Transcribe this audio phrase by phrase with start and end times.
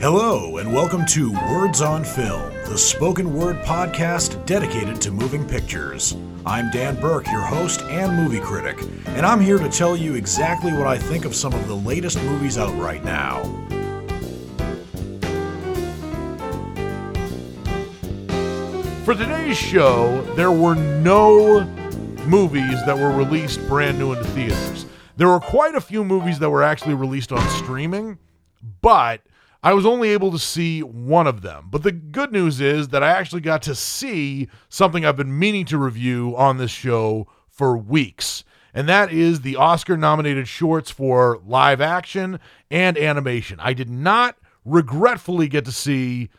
[0.00, 6.16] Hello, and welcome to Words on Film, the spoken word podcast dedicated to moving pictures.
[6.46, 8.78] I'm Dan Burke, your host and movie critic,
[9.08, 12.16] and I'm here to tell you exactly what I think of some of the latest
[12.22, 13.42] movies out right now.
[19.04, 21.64] For today's show, there were no
[22.24, 24.86] movies that were released brand new into theaters.
[25.18, 28.16] There were quite a few movies that were actually released on streaming,
[28.80, 29.20] but
[29.62, 31.68] I was only able to see one of them.
[31.70, 35.66] But the good news is that I actually got to see something I've been meaning
[35.66, 38.42] to review on this show for weeks.
[38.72, 43.58] And that is the Oscar nominated shorts for live action and animation.
[43.60, 46.30] I did not regretfully get to see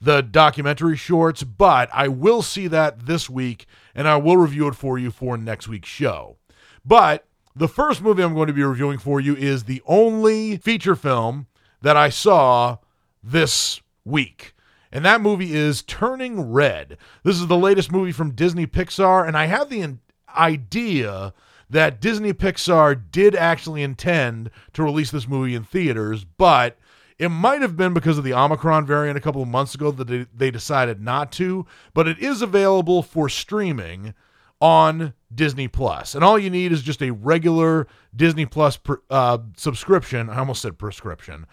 [0.00, 4.74] the documentary shorts, but I will see that this week and I will review it
[4.74, 6.38] for you for next week's show.
[6.84, 10.96] But the first movie I'm going to be reviewing for you is the only feature
[10.96, 11.46] film
[11.84, 12.78] that I saw
[13.22, 14.54] this week.
[14.90, 16.96] And that movie is Turning Red.
[17.24, 19.98] This is the latest movie from Disney Pixar, and I have the
[20.34, 21.34] idea
[21.68, 26.78] that Disney Pixar did actually intend to release this movie in theaters, but
[27.18, 30.28] it might have been because of the Omicron variant a couple of months ago that
[30.34, 34.14] they decided not to, but it is available for streaming
[34.58, 36.14] on Disney Plus.
[36.14, 38.78] And all you need is just a regular Disney Plus
[39.10, 40.30] uh, subscription.
[40.30, 41.46] I almost said prescription.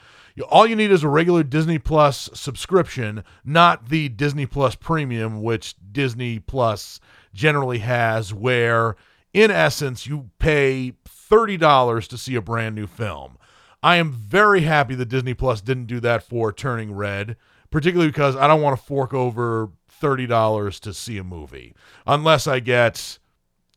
[0.49, 5.75] All you need is a regular Disney Plus subscription, not the Disney Plus Premium, which
[5.91, 6.99] Disney Plus
[7.33, 8.95] generally has, where
[9.33, 13.37] in essence you pay $30 to see a brand new film.
[13.83, 17.35] I am very happy that Disney Plus didn't do that for Turning Red,
[17.71, 21.73] particularly because I don't want to fork over $30 to see a movie
[22.05, 23.17] unless I get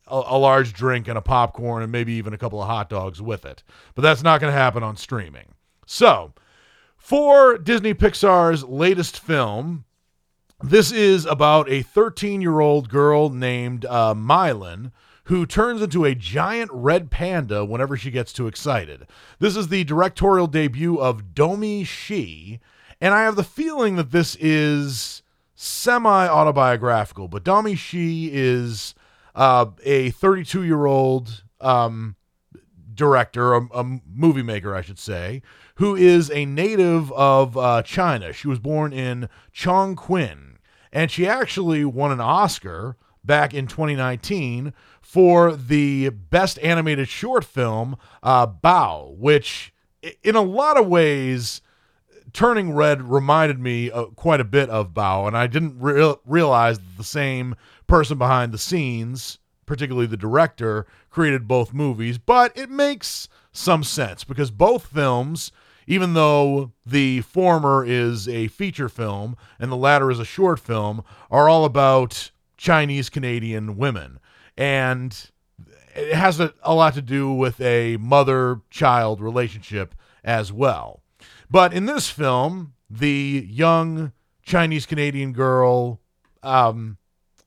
[0.07, 3.23] a, a, large drink and a popcorn and maybe even a couple of hot dogs
[3.23, 3.63] with it.
[3.95, 5.55] But that's not going to happen on streaming.
[5.87, 6.33] So,
[7.05, 9.85] for Disney Pixar's latest film,
[10.63, 14.91] this is about a 13 year old girl named uh, Mylan
[15.25, 19.07] who turns into a giant red panda whenever she gets too excited.
[19.39, 22.59] This is the directorial debut of Domee Shi,
[23.03, 25.23] and I have the feeling that this is
[25.55, 28.95] semi autobiographical, but Domee Shi is
[29.35, 32.17] uh, a 32 year old um,
[32.95, 35.43] director, a, a, movie maker, I should say,
[35.77, 38.33] who is a native of uh, China.
[38.33, 40.57] She was born in Chongqing,
[40.93, 47.97] and she actually won an Oscar back in 2019 for the best animated short film,
[48.23, 49.73] uh, Bao, which
[50.23, 51.63] in a lot of ways,
[52.33, 56.79] Turning Red reminded me uh, quite a bit of Bao, and I didn't re- realize
[56.97, 57.55] the same
[57.87, 64.25] person behind the scenes, particularly the director, created both movies, but it makes some sense
[64.25, 65.53] because both films
[65.87, 71.05] even though the former is a feature film and the latter is a short film,
[71.31, 74.19] are all about Chinese Canadian women
[74.57, 75.31] and
[75.95, 79.95] it has a, a lot to do with a mother child relationship
[80.25, 81.03] as well.
[81.51, 86.01] But in this film, the young Chinese Canadian girl,
[86.43, 86.99] um,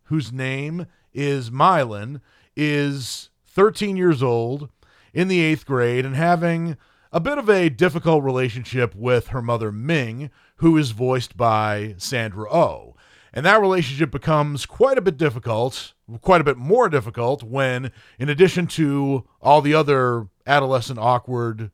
[0.05, 2.21] whose name is Mylan,
[2.55, 4.69] is 13 years old
[5.15, 6.77] in the eighth grade and having
[7.11, 12.47] a bit of a difficult relationship with her mother Ming, who is voiced by Sandra
[12.51, 12.59] O.
[12.59, 12.95] Oh.
[13.33, 18.29] And that relationship becomes quite a bit difficult, quite a bit more difficult when, in
[18.29, 21.71] addition to all the other adolescent awkward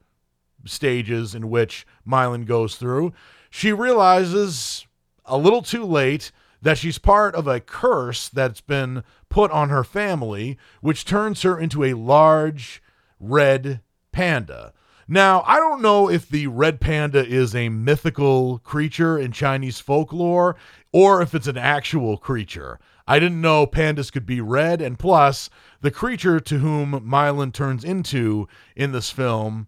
[0.64, 3.12] stages in which Mylan goes through,
[3.50, 4.88] she realizes
[5.26, 6.32] a little too late
[6.64, 11.60] that she's part of a curse that's been put on her family, which turns her
[11.60, 12.82] into a large
[13.20, 13.82] red
[14.12, 14.74] panda.
[15.06, 20.56] Now, I don't know if the red panda is a mythical creature in Chinese folklore
[20.94, 22.80] or if it's an actual creature.
[23.06, 25.50] I didn't know pandas could be red, and plus,
[25.82, 28.48] the creature to whom Mylan turns into
[28.78, 29.68] in this film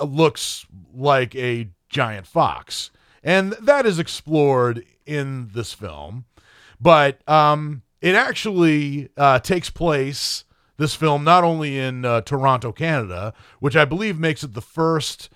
[0.00, 2.92] looks like a giant fox.
[3.24, 6.24] And that is explored in this film.
[6.80, 10.44] But um, it actually uh, takes place
[10.78, 15.30] this film not only in uh, Toronto, Canada, which I believe makes it the first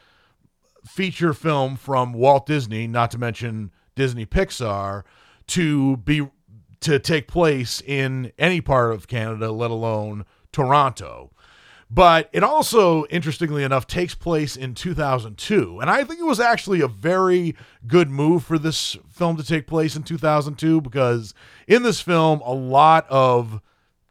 [0.85, 5.05] feature film from Walt Disney, not to mention Disney Pixar,
[5.49, 6.29] to be
[6.81, 11.31] to take place in any part of Canada, let alone Toronto.
[11.89, 15.79] But it also, interestingly enough, takes place in 2002.
[15.81, 17.55] And I think it was actually a very
[17.87, 21.33] good move for this film to take place in 2002 because
[21.69, 23.61] in this film, a lot of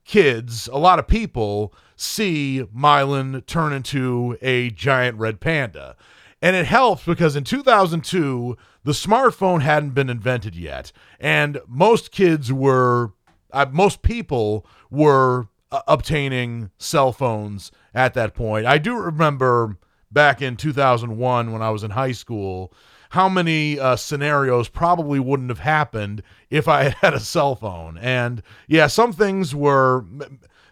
[0.06, 5.98] kids, a lot of people see Mylan turn into a giant red panda.
[6.42, 10.92] And it helps because in 2002, the smartphone hadn't been invented yet.
[11.20, 13.14] And most kids were,
[13.52, 18.66] uh, most people were uh, obtaining cell phones at that point.
[18.66, 19.78] I do remember
[20.12, 22.74] back in 2001 when I was in high school
[23.10, 27.98] how many uh, scenarios probably wouldn't have happened if I had had a cell phone.
[27.98, 30.06] And yeah, some things were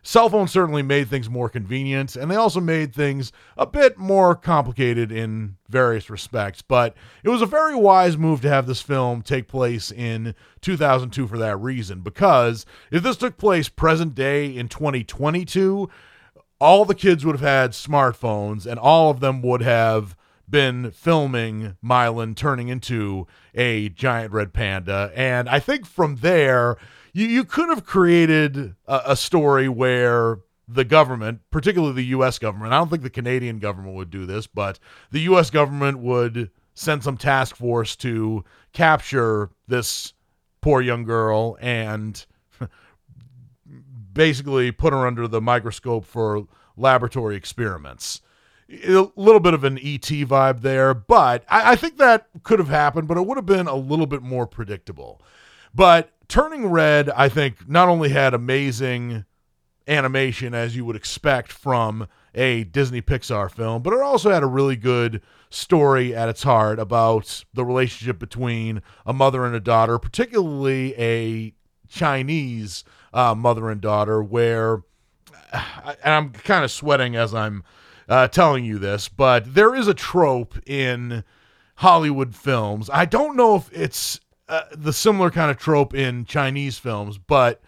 [0.06, 4.36] Cell phones certainly made things more convenient, and they also made things a bit more
[4.36, 6.62] complicated in various respects.
[6.62, 11.26] But it was a very wise move to have this film take place in 2002
[11.26, 15.90] for that reason, because if this took place present day in 2022,
[16.60, 20.18] all the kids would have had smartphones, and all of them would have
[20.50, 25.12] been filming Mylan turning into a giant red panda.
[25.16, 26.76] And I think from there,
[27.14, 32.40] you, you could have created a, a story where the government, particularly the U.S.
[32.40, 34.80] government, I don't think the Canadian government would do this, but
[35.12, 35.50] the U.S.
[35.50, 40.14] government would send some task force to capture this
[40.62, 42.26] poor young girl and
[44.14, 48.22] basically put her under the microscope for laboratory experiments.
[48.70, 52.70] A little bit of an ET vibe there, but I, I think that could have
[52.70, 55.22] happened, but it would have been a little bit more predictable.
[55.76, 59.24] But Turning Red, I think, not only had amazing
[59.88, 64.48] animation as you would expect from a Disney Pixar film, but it also had a
[64.48, 65.22] really good
[65.52, 71.54] story at its heart about the relationship between a mother and a daughter, particularly a
[71.88, 72.84] Chinese
[73.14, 74.82] uh, mother and daughter, where,
[75.54, 77.64] and I'm kind of sweating as I'm
[78.10, 81.24] uh, telling you this, but there is a trope in
[81.76, 82.90] Hollywood films.
[82.92, 87.62] I don't know if it's uh, the similar kind of trope in Chinese films, but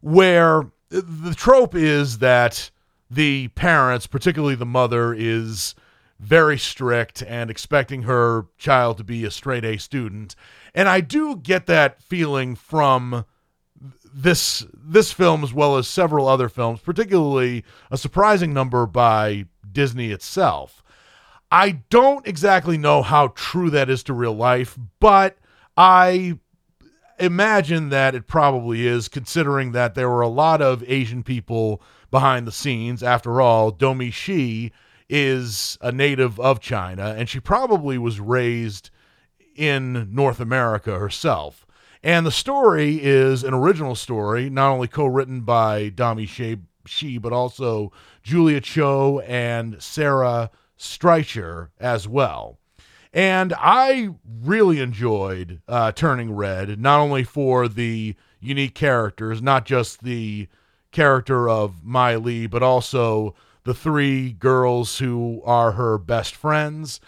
[0.00, 2.70] where the trope is that
[3.10, 5.74] the parents, particularly the mother, is
[6.18, 10.36] very strict and expecting her child to be a straight A student.
[10.74, 13.24] And I do get that feeling from
[14.14, 20.10] this this film as well as several other films, particularly a surprising number by Disney
[20.10, 20.82] itself.
[21.50, 25.36] I don't exactly know how true that is to real life, but
[25.76, 26.38] I
[27.18, 32.46] imagine that it probably is, considering that there were a lot of Asian people behind
[32.46, 33.02] the scenes.
[33.02, 34.72] After all, Domee Shi
[35.08, 38.90] is a native of China, and she probably was raised
[39.54, 41.66] in North America herself.
[42.02, 47.32] And the story is an original story, not only co written by Domee Shi, but
[47.32, 47.92] also
[48.22, 52.58] Julia Cho and Sarah Streicher as well.
[53.12, 54.10] And I
[54.42, 60.48] really enjoyed uh, Turning Red, not only for the unique characters, not just the
[60.92, 67.00] character of Mei Lee, but also the three girls who are her best friends.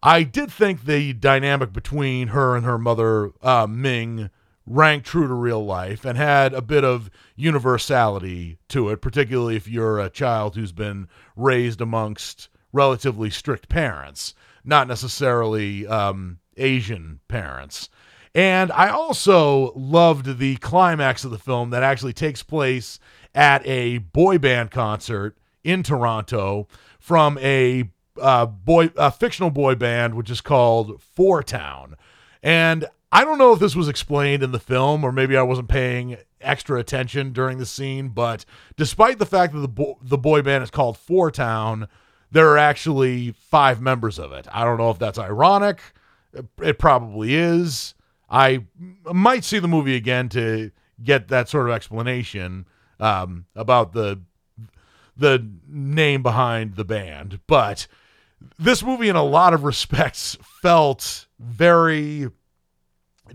[0.00, 4.30] I did think the dynamic between her and her mother, uh, Ming,
[4.64, 9.66] rang true to real life and had a bit of universality to it, particularly if
[9.66, 14.34] you're a child who's been raised amongst relatively strict parents
[14.68, 17.88] not necessarily um, Asian parents.
[18.34, 23.00] And I also loved the climax of the film that actually takes place
[23.34, 26.68] at a boy band concert in Toronto
[27.00, 31.96] from a uh, boy a fictional boy band which is called Four Town.
[32.42, 35.68] And I don't know if this was explained in the film or maybe I wasn't
[35.68, 38.44] paying extra attention during the scene, but
[38.76, 41.88] despite the fact that the bo- the boy band is called Four Town,
[42.30, 44.46] there are actually five members of it.
[44.52, 45.80] I don't know if that's ironic.
[46.62, 47.94] It probably is.
[48.30, 48.64] I
[49.04, 50.70] might see the movie again to
[51.02, 52.66] get that sort of explanation
[53.00, 54.20] um, about the
[55.16, 57.40] the name behind the band.
[57.46, 57.88] But
[58.58, 62.30] this movie, in a lot of respects, felt very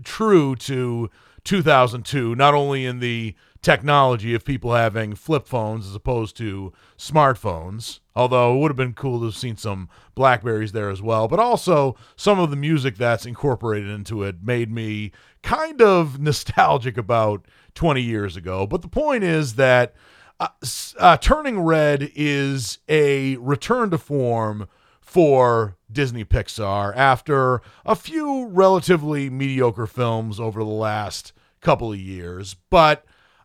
[0.02, 1.10] true to
[1.44, 2.34] 2002.
[2.34, 3.34] Not only in the
[3.64, 8.00] technology of people having flip phones as opposed to smartphones.
[8.14, 11.26] Although it would have been cool to have seen some Blackberries there as well.
[11.26, 15.10] But also, some of the music that's incorporated into it made me
[15.42, 18.66] kind of nostalgic about 20 years ago.
[18.66, 19.94] But the point is that
[20.38, 20.48] uh,
[20.98, 24.68] uh, Turning Red is a return to form
[25.00, 32.54] for Disney Pixar after a few relatively mediocre films over the last couple of years.
[32.68, 33.04] But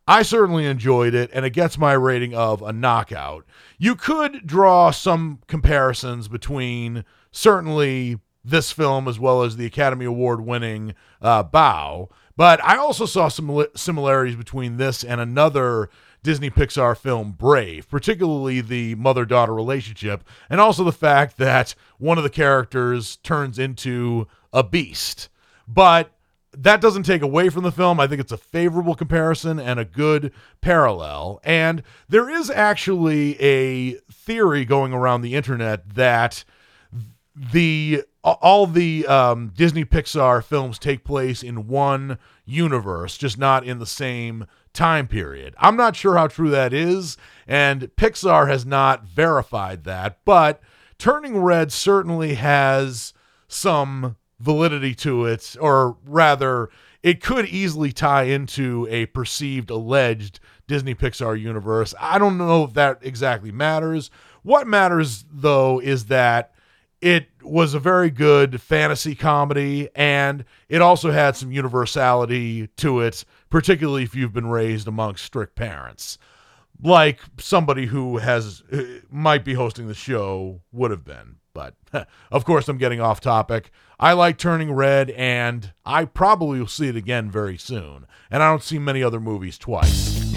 [0.10, 3.46] I certainly enjoyed it, and it gets my rating of a knockout.
[3.78, 10.42] You could draw some comparisons between certainly this film as well as the Academy Award
[10.42, 15.92] winning uh, Bao, but I also saw some similarities between this and another
[16.24, 22.18] Disney Pixar film Brave, particularly the mother daughter relationship, and also the fact that one
[22.18, 25.30] of the characters turns into a beast.
[25.68, 26.10] But
[26.52, 28.00] that doesn't take away from the film.
[28.00, 31.40] I think it's a favorable comparison and a good parallel.
[31.44, 36.44] And there is actually a theory going around the internet that
[37.36, 43.80] the all the um, Disney Pixar films take place in one universe, just not in
[43.80, 45.56] the same time period.
[45.58, 50.62] I'm not sure how true that is, and Pixar has not verified that, but
[50.98, 53.14] Turning Red certainly has
[53.48, 56.70] some validity to it, or rather,
[57.04, 61.94] it could easily tie into a perceived alleged Disney Pixar universe.
[62.00, 64.12] I don't know if that exactly matters.
[64.44, 66.54] What matters, though, is that
[67.02, 73.24] it was a very good fantasy comedy and it also had some universality to it,
[73.50, 76.18] particularly if you've been raised amongst strict parents.
[76.82, 78.64] Like somebody who has
[79.10, 81.38] might be hosting the show would have been.
[81.54, 81.76] But
[82.32, 83.72] of course, I'm getting off topic.
[84.00, 88.06] I like Turning Red, and I probably will see it again very soon.
[88.32, 90.29] And I don't see many other movies twice.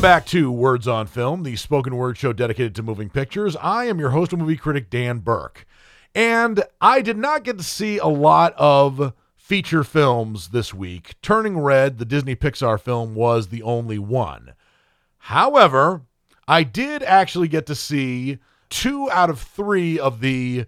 [0.00, 3.54] Welcome back to Words on Film, the spoken word show dedicated to moving pictures.
[3.56, 5.66] I am your host and movie critic, Dan Burke.
[6.14, 11.16] And I did not get to see a lot of feature films this week.
[11.20, 14.54] Turning Red, the Disney Pixar film, was the only one.
[15.18, 16.00] However,
[16.48, 18.38] I did actually get to see
[18.70, 20.64] two out of three of the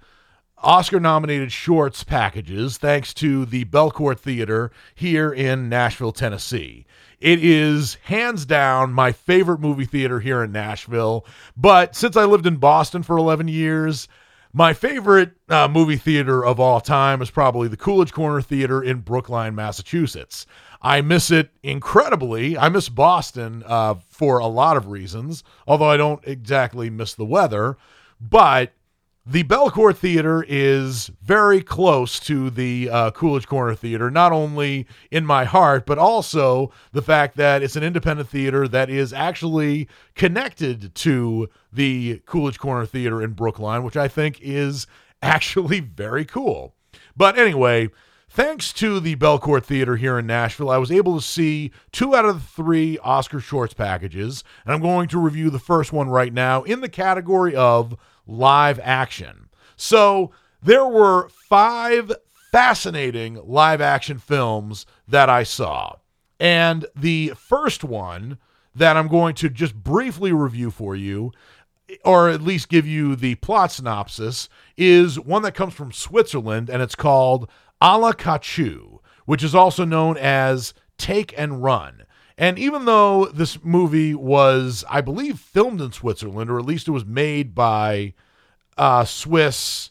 [0.58, 6.84] Oscar nominated shorts packages thanks to the Belcourt Theater here in Nashville, Tennessee.
[7.22, 11.24] It is hands down my favorite movie theater here in Nashville.
[11.56, 14.08] But since I lived in Boston for 11 years,
[14.52, 18.98] my favorite uh, movie theater of all time is probably the Coolidge Corner Theater in
[18.98, 20.46] Brookline, Massachusetts.
[20.82, 22.58] I miss it incredibly.
[22.58, 27.24] I miss Boston uh, for a lot of reasons, although I don't exactly miss the
[27.24, 27.76] weather.
[28.20, 28.74] But
[29.24, 35.24] the Belcourt Theater is very close to the uh, Coolidge Corner Theater, not only in
[35.24, 40.92] my heart, but also the fact that it's an independent theater that is actually connected
[40.96, 44.88] to the Coolidge Corner Theater in Brookline, which I think is
[45.22, 46.74] actually very cool.
[47.16, 47.90] But anyway,
[48.28, 52.24] thanks to the Belcourt Theater here in Nashville, I was able to see two out
[52.24, 56.32] of the three Oscar Shorts packages, and I'm going to review the first one right
[56.32, 57.96] now in the category of
[58.32, 59.48] live action.
[59.76, 60.30] So
[60.62, 62.12] there were five
[62.50, 65.96] fascinating live action films that I saw.
[66.38, 68.38] And the first one
[68.74, 71.32] that I'm going to just briefly review for you,
[72.04, 76.82] or at least give you the plot synopsis, is one that comes from Switzerland and
[76.82, 77.48] it's called
[77.82, 82.04] Ala Kachuu, which is also known as Take and Run.
[82.38, 86.92] And even though this movie was, I believe, filmed in Switzerland, or at least it
[86.92, 88.14] was made by
[88.76, 89.90] uh, Swiss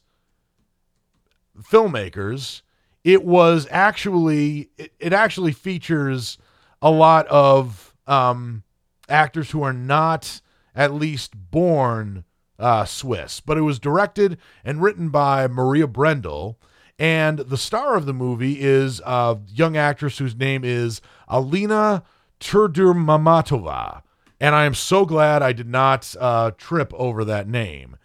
[1.62, 2.62] filmmakers,
[3.04, 6.38] it was actually it, it actually features
[6.82, 8.64] a lot of um,
[9.10, 10.42] actors who are not
[10.76, 12.24] at least born
[12.58, 16.56] uh, Swiss, but it was directed and written by Maria Brendle.
[16.98, 22.04] And the star of the movie is a young actress whose name is Alina
[22.42, 24.02] Turdumamatova.
[24.42, 27.96] And I am so glad I did not uh, trip over that name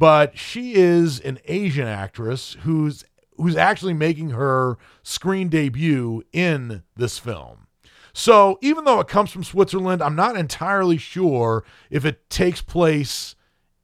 [0.00, 3.04] but she is an Asian actress who's
[3.36, 7.66] who's actually making her screen debut in this film.
[8.12, 13.34] So even though it comes from Switzerland, I'm not entirely sure if it takes place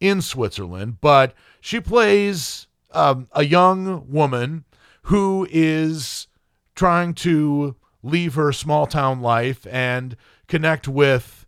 [0.00, 4.64] in Switzerland, but she plays um, a young woman
[5.02, 6.26] who is
[6.74, 11.46] trying to leave her small town life and connect with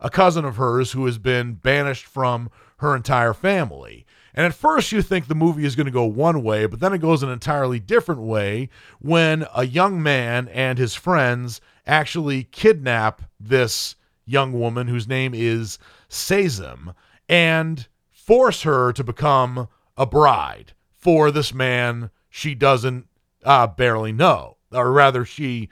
[0.00, 4.06] a cousin of hers who has been banished from her entire family.
[4.34, 6.92] And at first, you think the movie is going to go one way, but then
[6.92, 8.68] it goes an entirely different way
[9.00, 15.78] when a young man and his friends actually kidnap this young woman whose name is
[16.08, 16.94] Sezim
[17.28, 23.06] and force her to become a bride for this man she doesn't
[23.44, 25.68] uh, barely know, or rather, she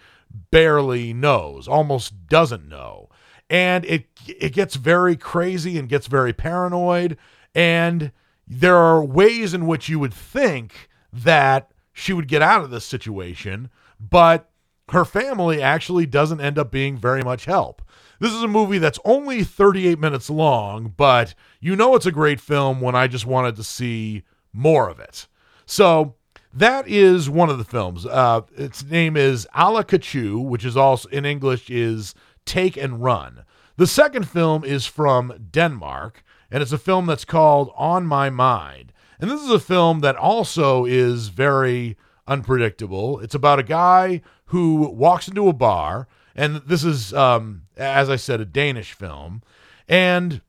[0.50, 3.08] barely knows, almost doesn't know.
[3.50, 7.16] and it it gets very crazy and gets very paranoid
[7.54, 8.12] and
[8.46, 12.84] there are ways in which you would think that she would get out of this
[12.84, 14.50] situation, but
[14.90, 17.82] her family actually doesn't end up being very much help.
[18.20, 22.40] This is a movie that's only 38 minutes long, but you know it's a great
[22.40, 25.26] film when I just wanted to see more of it.
[25.66, 26.14] So
[26.58, 28.06] that is one of the films.
[28.06, 33.44] Uh, its name is Ala Kachuu, which is also in English is Take and Run.
[33.76, 38.92] The second film is from Denmark, and it's a film that's called On My Mind.
[39.20, 41.96] And this is a film that also is very
[42.26, 43.20] unpredictable.
[43.20, 48.16] It's about a guy who walks into a bar, and this is, um, as I
[48.16, 49.42] said, a Danish film,
[49.88, 50.40] and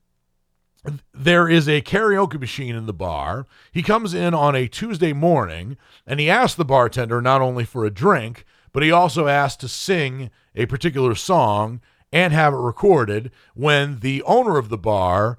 [1.14, 3.46] there is a karaoke machine in the bar.
[3.72, 7.86] He comes in on a Tuesday morning and he asks the bartender not only for
[7.86, 11.82] a drink, but he also asks to sing a particular song
[12.12, 15.38] and have it recorded when the owner of the bar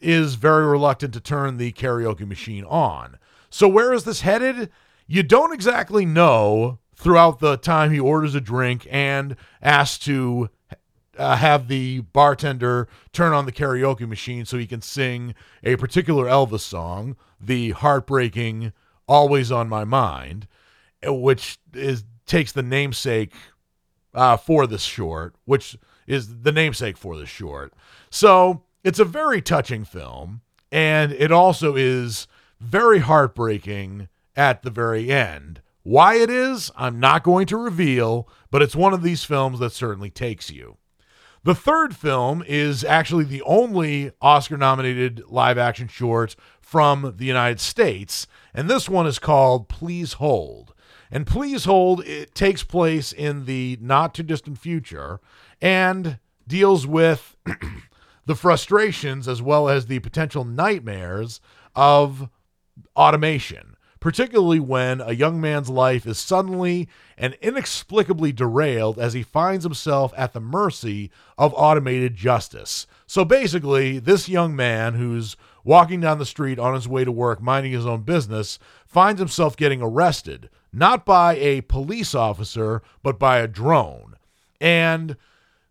[0.00, 3.18] is very reluctant to turn the karaoke machine on.
[3.50, 4.70] So, where is this headed?
[5.06, 10.50] You don't exactly know throughout the time he orders a drink and asks to
[11.18, 16.26] uh, have the bartender turn on the karaoke machine so he can sing a particular
[16.26, 18.72] Elvis song, the heartbreaking
[19.06, 20.46] "Always on My Mind,"
[21.04, 23.34] which is takes the namesake
[24.14, 25.76] uh, for this short, which
[26.06, 27.72] is the namesake for this short.
[28.10, 30.40] So it's a very touching film,
[30.70, 32.26] and it also is
[32.60, 35.60] very heartbreaking at the very end.
[35.82, 39.72] Why it is, I'm not going to reveal, but it's one of these films that
[39.72, 40.76] certainly takes you.
[41.44, 47.58] The third film is actually the only Oscar nominated live action short from the United
[47.58, 50.72] States, and this one is called Please Hold.
[51.10, 55.18] And Please Hold, it takes place in the not too distant future
[55.60, 57.36] and deals with
[58.26, 61.40] the frustrations as well as the potential nightmares
[61.74, 62.28] of
[62.96, 63.71] automation
[64.02, 70.12] particularly when a young man's life is suddenly and inexplicably derailed as he finds himself
[70.16, 72.88] at the mercy of automated justice.
[73.06, 77.40] So basically, this young man who's walking down the street on his way to work,
[77.40, 83.38] minding his own business, finds himself getting arrested, not by a police officer, but by
[83.38, 84.16] a drone.
[84.60, 85.16] And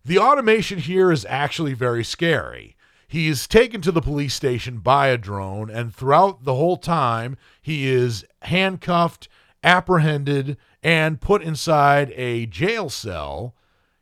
[0.06, 2.76] the automation here is actually very scary.
[3.12, 7.86] He's taken to the police station by a drone, and throughout the whole time, he
[7.86, 9.28] is handcuffed,
[9.62, 13.54] apprehended, and put inside a jail cell.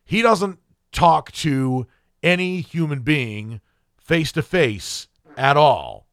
[0.05, 0.59] He doesn't
[0.93, 1.87] talk to
[2.23, 3.59] any human being
[3.97, 6.07] face to face at all.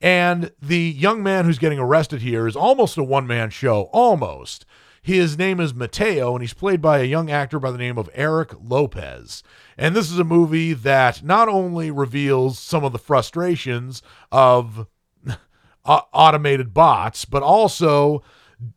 [0.00, 4.66] And the young man who's getting arrested here is almost a one man show, almost.
[5.02, 8.10] His name is Mateo, and he's played by a young actor by the name of
[8.12, 9.44] Erick Lopez.
[9.80, 14.86] And this is a movie that not only reveals some of the frustrations of
[15.26, 18.22] uh, automated bots, but also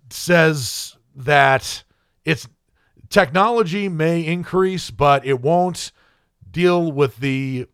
[0.09, 1.83] says that
[2.23, 2.47] it's
[3.09, 5.91] technology may increase, but it won't
[6.49, 7.67] deal with the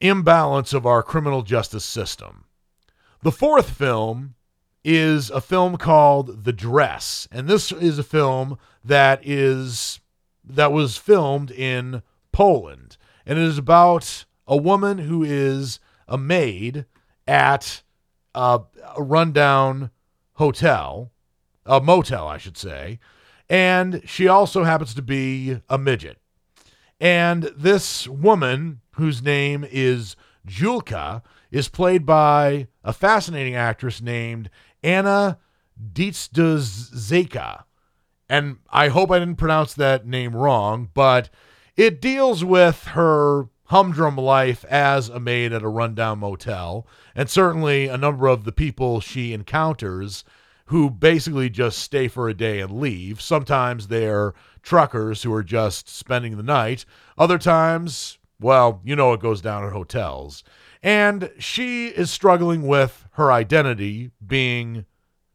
[0.00, 2.44] imbalance of our criminal justice system.
[3.22, 4.36] The fourth film
[4.84, 9.98] is a film called The Dress, and this is a film that is
[10.44, 12.02] that was filmed in
[12.32, 16.84] Poland, and it is about a woman who is a maid
[17.26, 17.82] at
[18.34, 18.60] a,
[18.96, 19.90] a rundown
[20.34, 21.10] hotel,
[21.64, 22.98] a motel, I should say,
[23.48, 26.18] and she also happens to be a midget.
[27.00, 34.50] And this woman, whose name is Julka, is played by a fascinating actress named
[34.82, 35.38] Anna
[35.92, 37.64] Dzieduszycka.
[38.28, 41.28] And I hope I didn't pronounce that name wrong, but
[41.76, 47.86] it deals with her humdrum life as a maid at a rundown motel, and certainly
[47.86, 50.24] a number of the people she encounters
[50.66, 53.20] who basically just stay for a day and leave.
[53.20, 54.32] Sometimes they're
[54.62, 56.84] truckers who are just spending the night,
[57.18, 60.42] other times, well, you know, it goes down at hotels.
[60.82, 64.86] And she is struggling with her identity being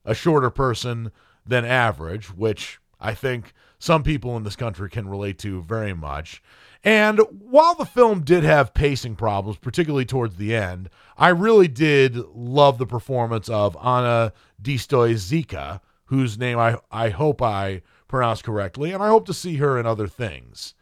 [0.05, 1.11] a shorter person
[1.45, 6.41] than average, which I think some people in this country can relate to very much.
[6.83, 12.15] And while the film did have pacing problems, particularly towards the end, I really did
[12.15, 19.03] love the performance of Anna Dzieduszycka, whose name I, I hope I pronounced correctly, and
[19.03, 20.73] I hope to see her in other things.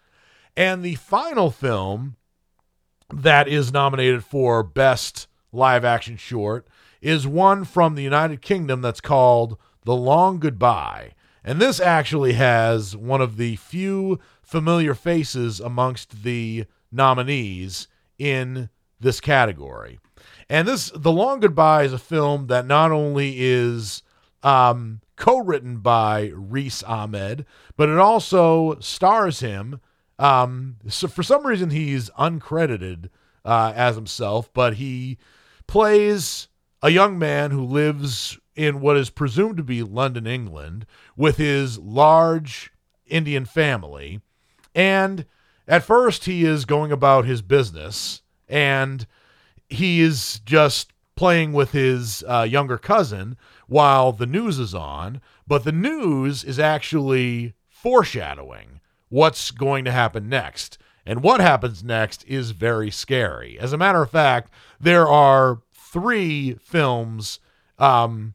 [0.56, 2.16] And the final film
[3.14, 6.68] that is nominated for Best Live Action Short
[7.02, 11.14] is one from the United Kingdom that's called The Long Goodbye.
[11.46, 17.88] And this actually has one of the few familiar faces amongst the nominees
[18.20, 18.70] in
[19.00, 20.02] this category.
[20.50, 24.04] And this, The Long Goodbye, is a film that not only is
[24.44, 27.46] um, co-written by Riz Ahmed,
[27.78, 29.80] but it also stars him.
[30.20, 33.08] Um, so for some reason, he's uncredited
[33.46, 35.18] uh, as himself, but he
[35.66, 36.50] plays
[36.82, 41.78] a young man who lives in what is presumed to be London, England, with his
[41.78, 42.72] large
[43.06, 44.20] Indian family.
[44.76, 45.26] And
[45.68, 49.06] at first, he is going about his business and
[49.70, 55.22] he is just playing with his uh, younger cousin while the news is on.
[55.46, 60.78] But the news is actually foreshadowing what's going to happen next.
[61.06, 63.58] And what happens next is very scary.
[63.60, 67.40] As a matter of fact, there are three films
[67.80, 68.34] um,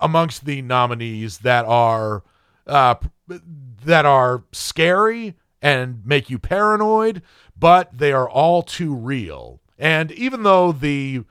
[0.00, 2.22] amongst the nominees that are
[2.66, 2.94] uh,
[3.84, 7.22] that are scary and make you paranoid,
[7.58, 9.60] but they are all too real.
[9.78, 11.24] And even though the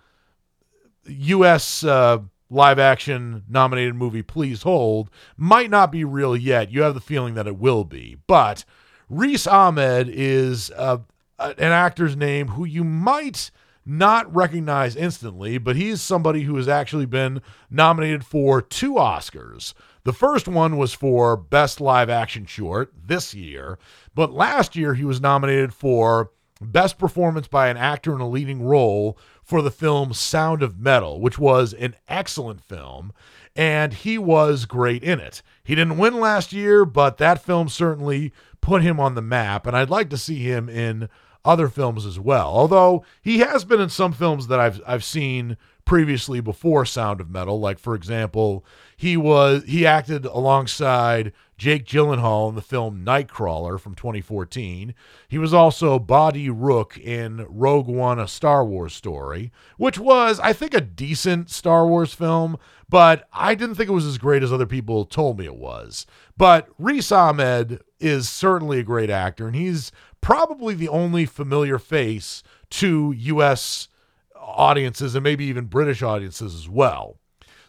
[1.05, 1.83] U.S.
[1.83, 6.99] Uh, live action nominated movie Please Hold might not be real yet, you have the
[6.99, 8.17] feeling that it will be.
[8.27, 8.65] But
[9.09, 10.99] Riz Ahmed is uh,
[11.39, 13.51] an actor's name who you might
[13.85, 19.73] not recognized instantly, but he's somebody who has actually been nominated for two Oscars.
[20.03, 23.77] The first one was for Best Live Action Short this year,
[24.15, 28.61] but last year he was nominated for Best Performance by an Actor in a Leading
[28.61, 33.13] Role for the film Sound of Metal, which was an excellent film,
[33.55, 35.41] and he was great in it.
[35.63, 39.75] He didn't win last year, but that film certainly put him on the map, and
[39.75, 41.09] I'd like to see him in
[41.43, 42.47] other films as well.
[42.47, 47.29] Although he has been in some films that I've I've seen previously before Sound of
[47.29, 53.79] Metal, like for example, he was he acted alongside Jake Gyllenhaal in the film Nightcrawler
[53.79, 54.93] from 2014.
[55.27, 60.53] He was also Bodhi Rook in Rogue One: A Star Wars Story, which was I
[60.53, 62.57] think a decent Star Wars film,
[62.89, 66.05] but I didn't think it was as great as other people told me it was.
[66.37, 72.43] But Riz Ahmed is certainly a great actor, and he's probably the only familiar face
[72.69, 73.87] to U.S.
[74.35, 77.17] audiences and maybe even British audiences as well.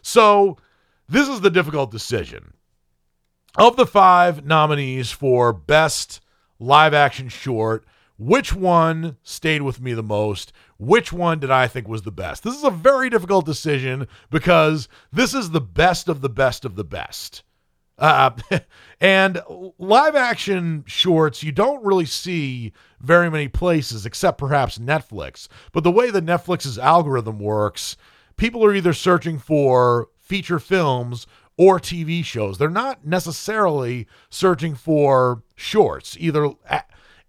[0.01, 0.57] So
[1.07, 2.53] this is the difficult decision.
[3.55, 6.21] Of the five nominees for Best
[6.59, 7.85] Live Action Short,
[8.17, 10.51] which one stayed with me the most?
[10.77, 12.43] Which one did I think was the best?
[12.43, 16.75] This is a very difficult decision because this is the best of the best of
[16.75, 17.43] the best.
[17.97, 18.31] Uh,
[18.99, 19.41] and
[19.77, 25.47] live action shorts, you don't really see very many places except perhaps Netflix.
[25.71, 27.97] But the way that Netflix's algorithm works,
[28.37, 31.27] people are either searching for feature films
[31.57, 32.57] or TV shows.
[32.57, 36.51] They're not necessarily searching for shorts, either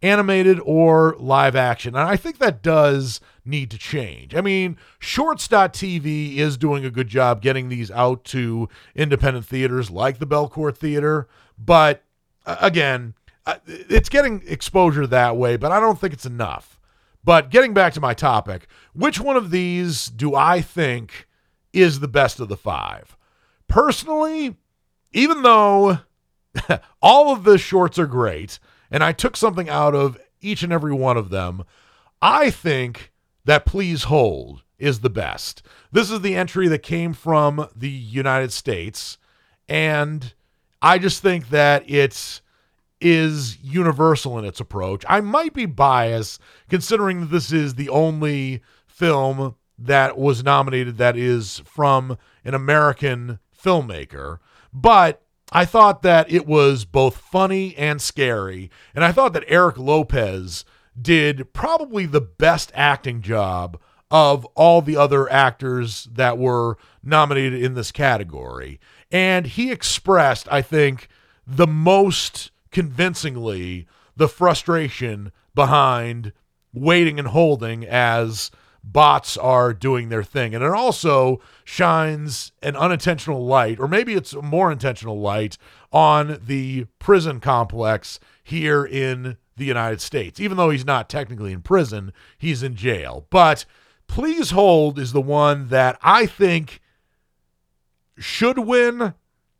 [0.04, 1.96] animated or live action.
[1.96, 4.34] And I think that does need to change.
[4.34, 10.18] I mean, Shorts.tv is doing a good job getting these out to independent theaters like
[10.18, 11.26] the Belcourt Theater,
[11.58, 12.02] but
[12.44, 13.14] uh, again,
[13.46, 16.78] uh, it's getting exposure that way, but I don't think it's enough.
[17.24, 21.26] But getting back to my topic, which one of these do I think
[21.72, 23.16] is the best of the five?
[23.68, 24.56] Personally,
[25.12, 26.00] even though
[27.02, 28.58] all of the shorts are great,
[28.94, 31.64] and I took something out of each and every one of them,
[32.22, 33.10] I think
[33.44, 35.66] that Please Hold is the best.
[35.90, 39.18] This is the entry that came from the United States,
[39.68, 40.32] and
[40.80, 42.40] I just think that it is
[43.00, 45.04] is universal in its approach.
[45.08, 51.16] I might be biased considering that this is the only film that was nominated that
[51.16, 54.38] is from an American filmmaker,
[54.72, 59.78] but I thought that it was both funny and scary, and I thought that Erick
[59.78, 60.64] Lopez
[61.00, 63.78] did probably the best acting job
[64.10, 68.78] of all the other actors that were nominated in this category.
[69.10, 71.08] And he expressed, I think,
[71.46, 76.32] the most convincingly the frustration behind
[76.72, 78.50] waiting and holding as
[78.84, 80.54] bots are doing their thing.
[80.54, 85.58] And it also shines an unintentional light, or maybe it's a more intentional light,
[85.92, 90.40] on the prison complex here in the United States.
[90.40, 93.26] Even though he's not technically in prison, he's in jail.
[93.30, 93.64] But
[94.06, 96.80] Please Hold is the one that I think
[98.18, 99.14] should win.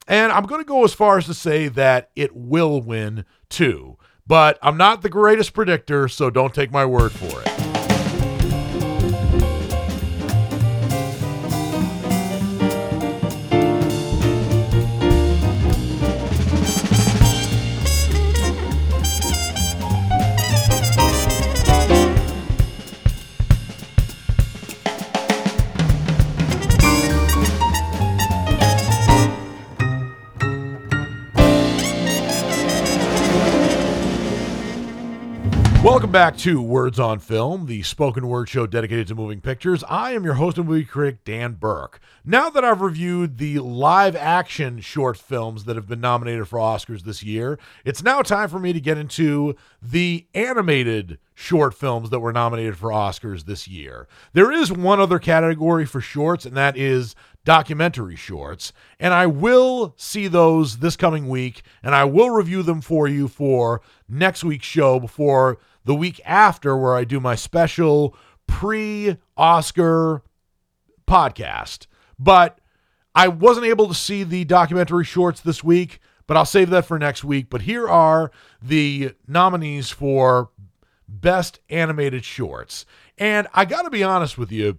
[0.06, 3.96] And I'm going to go as far as to say that it will win too.
[4.26, 7.63] But I'm not the greatest predictor, so don't take my word for it.
[35.94, 39.84] Welcome back to Words on Film, the spoken word show dedicated to moving pictures.
[39.88, 42.00] I am your host and movie critic, Dan Burke.
[42.24, 47.02] Now that I've reviewed the live action short films that have been nominated for Oscars
[47.04, 52.20] this year, it's now time for me to get into the animated short films that
[52.20, 54.06] were nominated for Oscars this year.
[54.32, 58.72] There is one other category for shorts, and that is documentary shorts.
[59.00, 63.28] And I will see those this coming week, and I will review them for you
[63.28, 68.16] for next week's show before the week after, where I do my special
[68.46, 70.22] pre Oscar
[71.06, 71.86] podcast.
[72.18, 72.58] But
[73.14, 76.98] I wasn't able to see the documentary shorts this week, but I'll save that for
[76.98, 77.50] next week.
[77.50, 78.30] But here are
[78.62, 80.50] the nominees for
[81.08, 82.86] Best Animated Shorts.
[83.18, 84.78] And I got to be honest with you,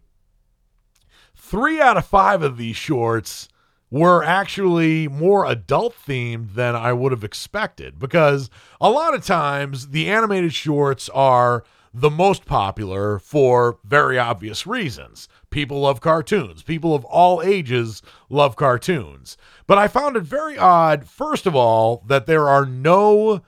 [1.36, 3.48] three out of five of these shorts
[3.92, 8.50] were actually more adult themed than I would have expected because
[8.82, 15.30] a lot of times the animated shorts are the most popular for very obvious reasons.
[15.50, 16.62] People love cartoons.
[16.62, 19.38] People of all ages love cartoons.
[19.66, 23.44] But I found it very odd, first of all, that there are no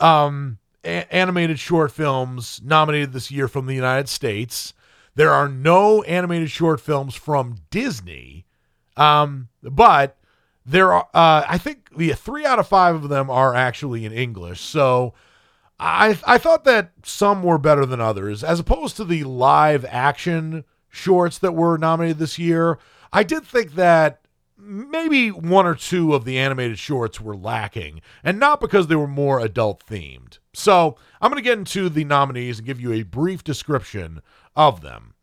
[0.00, 4.74] um, a- animated short films nominated this year from the United States.
[5.14, 8.46] There are no animated short films from Disney.
[8.96, 10.18] Um, but
[10.64, 14.12] there are, uh, I think the three out of five of them are actually in
[14.12, 14.60] English.
[14.60, 15.14] So
[15.78, 20.64] I, I thought that some were better than others, as opposed to the live action
[20.88, 22.78] shorts that were nominated this year.
[23.12, 24.21] I did think that
[24.64, 29.06] maybe one or two of the animated shorts were lacking, and not because they were
[29.06, 30.38] more adult themed.
[30.52, 34.22] So I'm going to get into the nominees and give you a brief description
[34.54, 35.14] of them.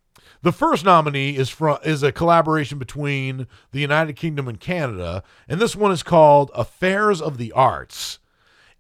[0.42, 5.60] The first nominee is from is a collaboration between the United Kingdom and Canada, and
[5.60, 8.20] this one is called Affairs of the Arts.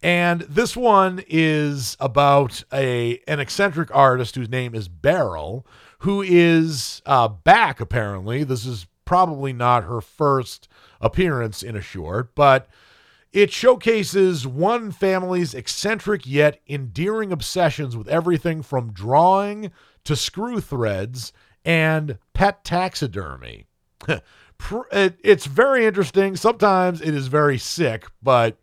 [0.01, 5.67] And this one is about a an eccentric artist whose name is Beryl,
[5.99, 8.45] who is uh, back apparently.
[8.45, 10.67] This is probably not her first
[11.01, 12.67] appearance in a short, but
[13.33, 19.71] it showcases one family's eccentric yet endearing obsessions with everything from drawing
[20.03, 21.33] to screw threads
[21.65, 23.65] and pet taxidermy.
[25.01, 26.35] it's very interesting.
[26.35, 28.57] Sometimes it is very sick, but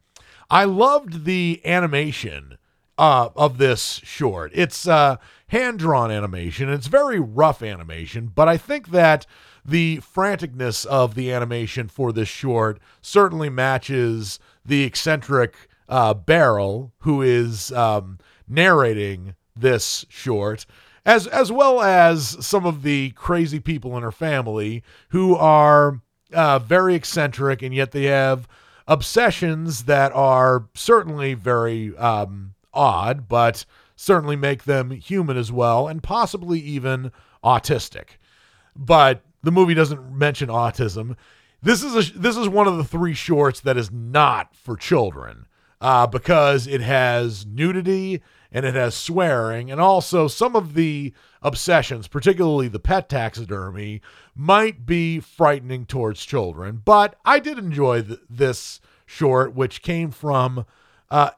[0.48, 2.56] I loved the animation
[2.98, 4.50] uh, of this short.
[4.54, 5.16] It's uh,
[5.48, 6.68] hand drawn animation.
[6.68, 9.26] It's very rough animation, but I think that
[9.64, 15.54] the franticness of the animation for this short certainly matches the eccentric
[15.88, 20.66] uh, Beryl, who is um, narrating this short
[21.06, 26.02] as as well as some of the crazy people in her family who are
[26.34, 28.46] uh, very eccentric and yet they have
[28.88, 33.64] obsessions that are certainly very um, odd, but
[33.96, 37.10] certainly make them human as well, and possibly even
[37.42, 38.18] autistic.
[38.76, 41.16] But the movie doesn't mention autism.
[41.62, 45.46] This is a this is one of the three shorts that is not for children
[45.80, 51.12] uh, because it has nudity and it has swearing, and also some of the
[51.42, 54.00] obsessions, particularly the pet taxidermy,
[54.34, 56.80] might be frightening towards children.
[56.84, 60.64] But I did enjoy th- this short, which came from
[61.10, 61.30] uh,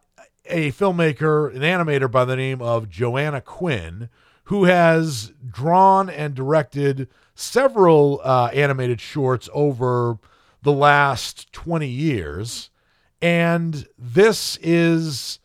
[0.48, 4.08] a filmmaker, an animator by the name of Joanna Quinn,
[4.44, 10.18] who has drawn and directed several uh, animated shorts over
[10.62, 12.70] the last 20 years.
[13.20, 15.38] And this is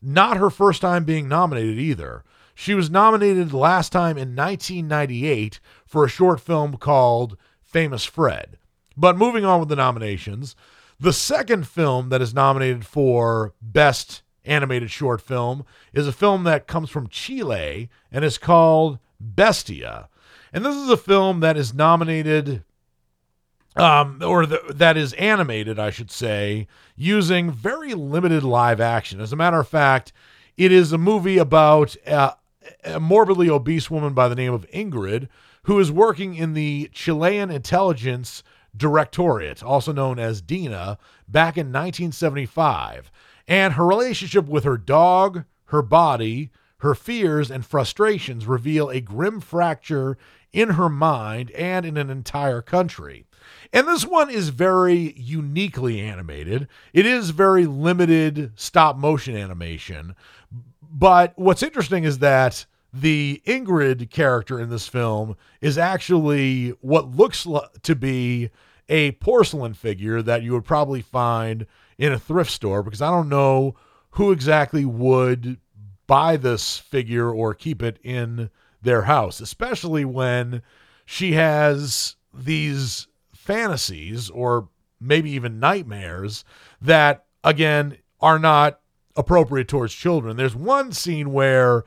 [0.00, 2.24] not her first time being nominated either.
[2.54, 8.58] She was nominated last time in 1998 for a short film called Famous Fred.
[8.96, 10.56] But moving on with the nominations,
[10.98, 16.66] the second film that is nominated for Best Animated Short Film is a film that
[16.66, 20.08] comes from Chile and is called Bestia.
[20.52, 22.64] And this is a film that is nominated
[23.76, 29.20] um, or the, that is animated, I should say, using very limited live action.
[29.20, 30.12] As a matter of fact,
[30.56, 32.32] it is a movie about uh,
[32.84, 35.28] a morbidly obese woman by the name of Ingrid
[35.62, 38.42] who is working in the Chilean Intelligence
[38.76, 40.98] Directorate, also known as DINA,
[41.28, 43.10] back in 1975.
[43.48, 49.40] And her relationship with her dog, her body, her fears, and frustrations reveal a grim
[49.40, 50.16] fracture
[50.52, 53.24] in her mind and in an entire country.
[53.72, 56.68] And this one is very uniquely animated.
[56.92, 60.14] It is very limited stop motion animation.
[60.82, 67.46] But what's interesting is that the Ingrid character in this film is actually what looks
[67.82, 68.50] to be
[68.88, 71.66] a porcelain figure that you would probably find
[71.98, 73.74] in a thrift store because I don't know
[74.12, 75.58] who exactly would
[76.06, 80.62] buy this figure or keep it in their house, especially when
[81.04, 84.68] she has these fantasies or
[85.00, 86.44] maybe even nightmares
[86.80, 88.80] that, again, are not
[89.16, 90.36] appropriate towards children.
[90.36, 91.84] There's one scene where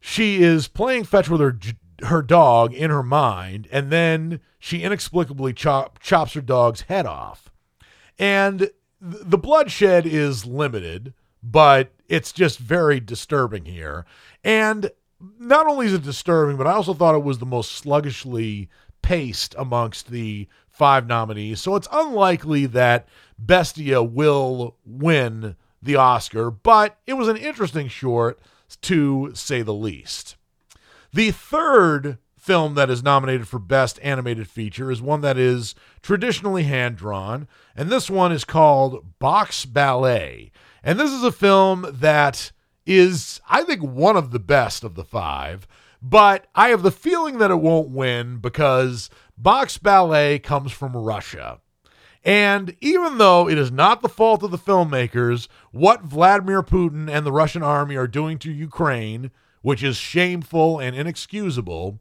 [0.00, 1.58] she is playing fetch with her
[2.04, 7.50] her dog in her mind, and then she inexplicably chop, chops her dog's head off.
[8.18, 14.04] And the bloodshed is limited, but it's just very disturbing here.
[14.44, 14.90] And
[15.38, 18.68] not only is it disturbing, but I also thought it was the most sluggishly
[19.02, 21.60] paced amongst the five nominees.
[21.60, 23.08] So it's unlikely that
[23.38, 28.38] Bestia will win the Oscar, but it was an interesting short
[28.82, 30.36] to say the least.
[31.12, 36.64] The third film that is nominated for Best Animated Feature is one that is traditionally
[36.64, 40.50] hand drawn, and this one is called Box Ballet.
[40.82, 42.52] And this is a film that
[42.86, 45.66] is, I think, one of the best of the five,
[46.00, 51.60] but I have the feeling that it won't win because Box Ballet comes from Russia.
[52.24, 57.24] And even though it is not the fault of the filmmakers, what Vladimir Putin and
[57.24, 59.30] the Russian army are doing to Ukraine
[59.62, 62.00] which is shameful and inexcusable,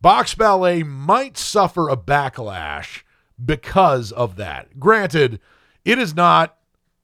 [0.00, 3.02] Box Ballet might suffer a backlash
[3.44, 4.78] because of that.
[4.78, 5.40] Granted,
[5.84, 6.56] it is not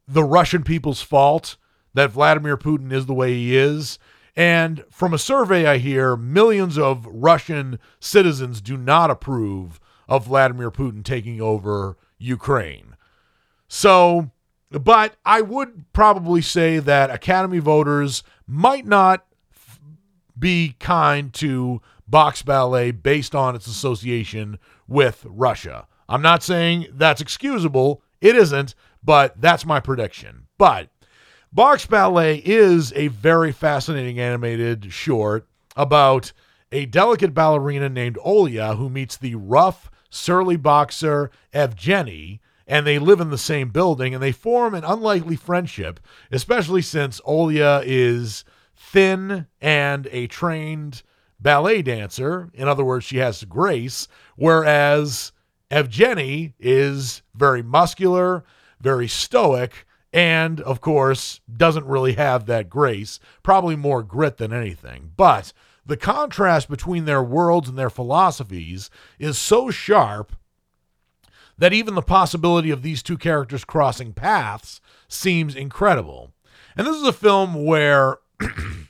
[0.07, 1.57] the Russian people's fault
[1.95, 3.99] that Vladimir Putin is the way he is.
[4.37, 10.71] And from a survey I hear, millions of Russian citizens do not approve of Vladimir
[10.71, 12.97] Putin taking over Ukraine.
[13.69, 14.31] So,
[14.71, 19.25] but I would probably say that Academy voters might not
[20.39, 21.81] be kind to
[22.15, 25.85] box ballet based on its association with Russia.
[26.09, 28.05] I'm not saying that's excusable.
[28.21, 30.47] It isn't, but that's my prediction.
[30.57, 30.91] But
[31.53, 36.33] Box Ballet is a very fascinating animated short about
[36.71, 43.21] a delicate ballerina named Olya who meets the rough, surly boxer Evgeny, and they live
[43.21, 45.99] in the same building and they form an unlikely friendship,
[46.31, 48.45] especially since Olya is
[48.77, 51.03] thin and a trained
[51.45, 52.51] ballet dancer.
[52.55, 55.31] In other words, she has grace, whereas
[55.71, 58.45] Evgeny is very muscular,
[58.81, 65.13] very stoic, and of course, doesn't really have that grace, probably more grit than anything.
[65.17, 65.53] But
[65.85, 70.33] the contrast between their worlds and their philosophies is so sharp
[71.59, 76.33] that even the possibility of these two characters crossing paths seems incredible.
[76.77, 78.19] And this is a film where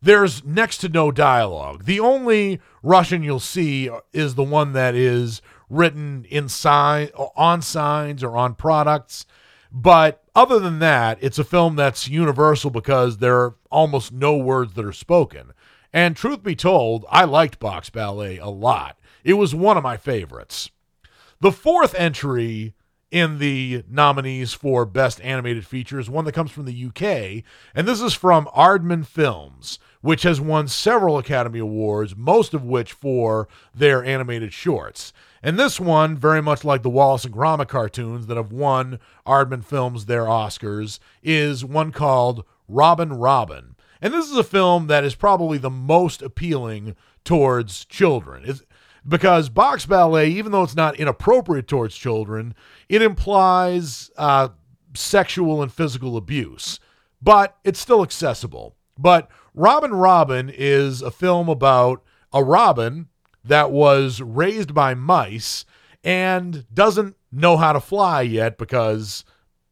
[0.00, 1.84] there's next to no dialogue.
[1.84, 8.22] The only Russian you'll see is the one that is written in sign on signs
[8.22, 9.26] or on products.
[9.70, 14.74] But other than that, it's a film that's universal because there are almost no words
[14.74, 15.52] that are spoken.
[15.92, 18.98] And truth be told, I liked Box Ballet a lot.
[19.24, 20.70] It was one of my favorites.
[21.40, 22.74] The fourth entry
[23.10, 28.00] in the nominees for Best Animated Features, one that comes from the UK, and this
[28.00, 34.02] is from Aardman Films, which has won several Academy Awards, most of which for their
[34.02, 35.12] animated shorts.
[35.42, 39.62] And this one, very much like the Wallace and Gromit cartoons that have won Aardman
[39.62, 43.76] Films their Oscars, is one called Robin Robin.
[44.00, 48.44] And this is a film that is probably the most appealing towards children.
[48.46, 48.62] It's,
[49.06, 52.54] because box ballet, even though it's not inappropriate towards children,
[52.88, 54.48] it implies uh,
[54.94, 56.80] sexual and physical abuse,
[57.20, 58.74] but it's still accessible.
[58.96, 63.08] But Robin Robin is a film about a robin
[63.42, 65.64] that was raised by mice
[66.04, 69.24] and doesn't know how to fly yet because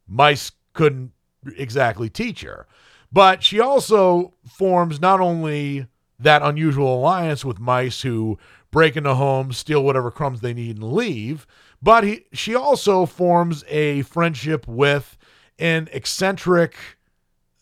[0.09, 1.13] mice couldn't
[1.57, 2.67] exactly teach her.
[3.13, 5.87] But she also forms not only
[6.19, 8.39] that unusual alliance with mice who
[8.73, 11.47] break into homes, steal whatever crumbs they need, and leave.
[11.81, 15.17] But he, she also forms a friendship with
[15.61, 16.75] an eccentric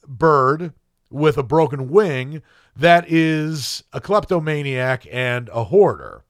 [0.07, 0.72] bird
[1.11, 2.43] with a broken wing
[2.77, 6.23] that is a kleptomaniac and a hoarder.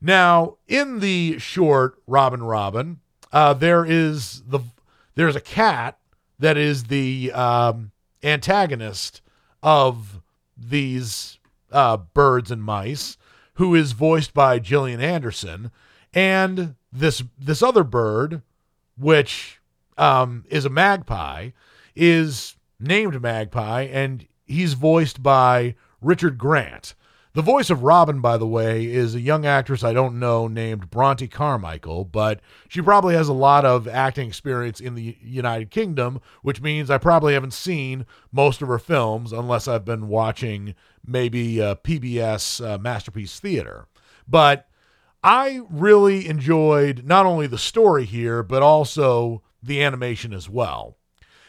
[0.00, 3.00] Now, in the short Robin Robin,
[3.32, 4.60] uh, there is the
[5.14, 5.98] there's a cat
[6.38, 9.22] that is the um, antagonist
[9.62, 10.20] of
[10.56, 11.38] these
[11.72, 13.16] uh, birds and mice,
[13.54, 15.70] who is voiced by Gillian Anderson,
[16.12, 18.42] and this this other bird,
[18.98, 19.60] which
[19.96, 21.50] um, is a magpie,
[21.94, 26.94] is named Magpie, and he's voiced by Richard Grant.
[27.34, 30.88] The voice of Robin, by the way, is a young actress I don't know named
[30.88, 36.20] Bronte Carmichael, but she probably has a lot of acting experience in the United Kingdom,
[36.42, 41.60] which means I probably haven't seen most of her films unless I've been watching maybe
[41.60, 43.88] uh, PBS uh, Masterpiece Theater.
[44.28, 44.68] But
[45.24, 50.98] I really enjoyed not only the story here, but also the animation as well.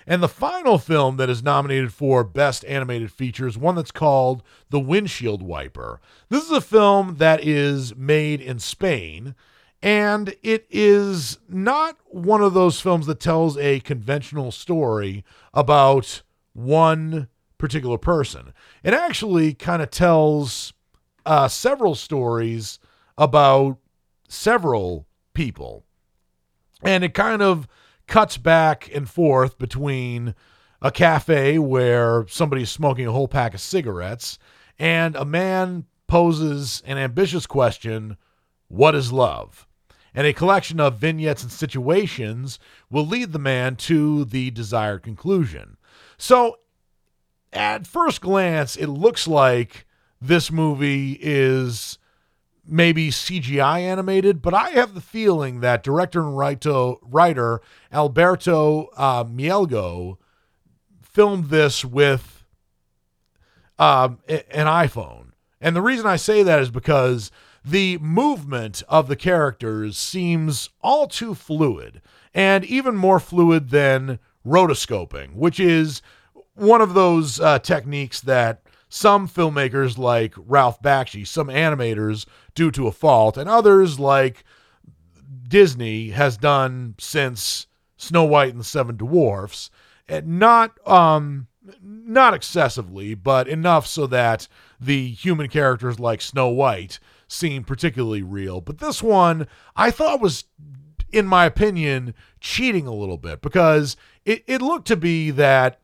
[0.08, 4.44] And the final film that is nominated for Best Animated Feature is one that's called
[4.70, 6.00] The Windshield Wiper.
[6.30, 9.34] This is a film that is made in Spain,
[9.82, 16.22] and it is not one of those films that tells a conventional story about
[16.54, 17.28] one
[17.58, 18.54] particular person.
[18.84, 20.74] It actually kind of tells
[21.26, 22.78] uh, several stories
[23.18, 23.78] about
[24.28, 25.84] several people.
[26.84, 27.68] And it kind of
[28.08, 30.36] cuts back and forth between
[30.82, 34.38] a cafe where somebody's smoking a whole pack of cigarettes
[34.78, 38.18] and a man poses an ambitious question
[38.68, 39.68] What is love?
[40.14, 42.58] And a collection of vignettes and situations
[42.90, 45.78] will lead the man to the desired conclusion.
[46.18, 46.60] So,
[47.52, 49.86] at first glance, it looks like
[50.22, 51.98] this movie is
[52.68, 57.62] maybe CGI animated, but I have the feeling that director and writer
[57.92, 60.18] Alberto uh, Mielgo
[61.02, 62.44] filmed this with
[63.78, 65.32] um, an iPhone.
[65.62, 67.32] And the reason I say that is because
[67.64, 72.02] the movement of the characters seems all too fluid
[72.34, 76.02] and even more fluid than rotoscoping, which is
[76.54, 82.88] one of those uh, techniques that some filmmakers like Ralph Bakshi, some animators due to
[82.88, 84.44] a fault, and others like
[85.48, 87.68] Disney has done since
[87.98, 89.70] Snow White and the Seven Dwarfs.
[90.08, 91.48] And not um
[91.82, 94.48] not excessively, but enough so that
[94.80, 98.62] the human characters like Snow White seem particularly real.
[98.62, 100.46] But this one I thought was
[101.12, 105.80] in my opinion cheating a little bit because it, it looked to be that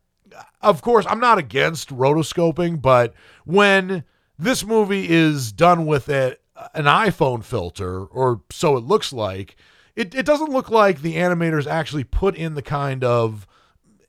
[0.61, 3.13] of course, I'm not against rotoscoping, but
[3.45, 4.03] when
[4.37, 9.55] this movie is done with a, uh, an iPhone filter, or so it looks like,
[9.95, 13.47] it, it doesn't look like the animators actually put in the kind of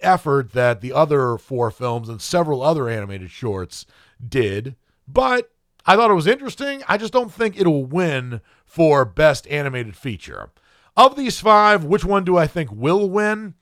[0.00, 3.86] effort that the other four films and several other animated shorts
[4.26, 4.76] did.
[5.06, 5.50] But
[5.86, 6.82] I thought it was interesting.
[6.88, 10.50] I just don't think it'll win for Best Animated Feature.
[10.96, 13.54] Of these five, which one do I think will win?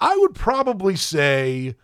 [0.00, 1.74] I would probably say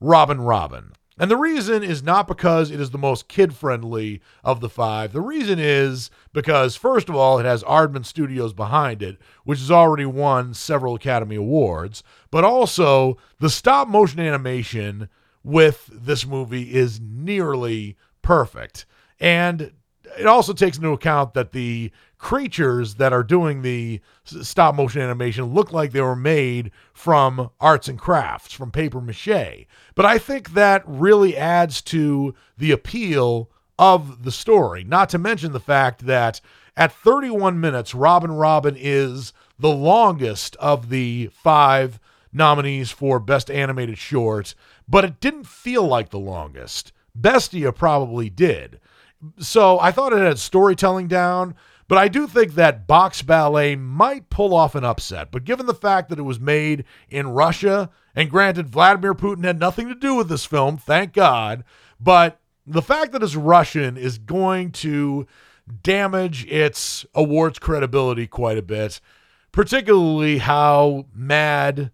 [0.00, 0.92] Robin Robin.
[1.18, 5.12] And the reason is not because it is the most kid friendly of the five.
[5.12, 9.70] The reason is because, first of all, it has Aardman Studios behind it, which has
[9.70, 12.02] already won several Academy Awards.
[12.30, 15.10] But also, the stop motion animation
[15.44, 18.86] with this movie is nearly perfect.
[19.20, 19.72] And
[20.18, 25.54] it also takes into account that the creatures that are doing the stop motion animation
[25.54, 29.66] look like they were made from arts and crafts, from paper mache.
[29.94, 35.52] But I think that really adds to the appeal of the story, not to mention
[35.52, 36.42] the fact that
[36.76, 41.98] at 31 minutes, Robin Robin is the longest of the five
[42.34, 44.54] nominees for Best Animated Short,
[44.86, 46.92] but it didn't feel like the longest.
[47.14, 48.78] Bestia probably did.
[49.38, 51.54] So I thought it had storytelling down,
[51.90, 55.32] but I do think that Box Ballet might pull off an upset.
[55.32, 59.58] But given the fact that it was made in Russia, and granted, Vladimir Putin had
[59.58, 61.64] nothing to do with this film, thank God,
[61.98, 65.26] but the fact that it's Russian is going to
[65.82, 69.00] damage its awards credibility quite a bit,
[69.50, 71.90] particularly how mad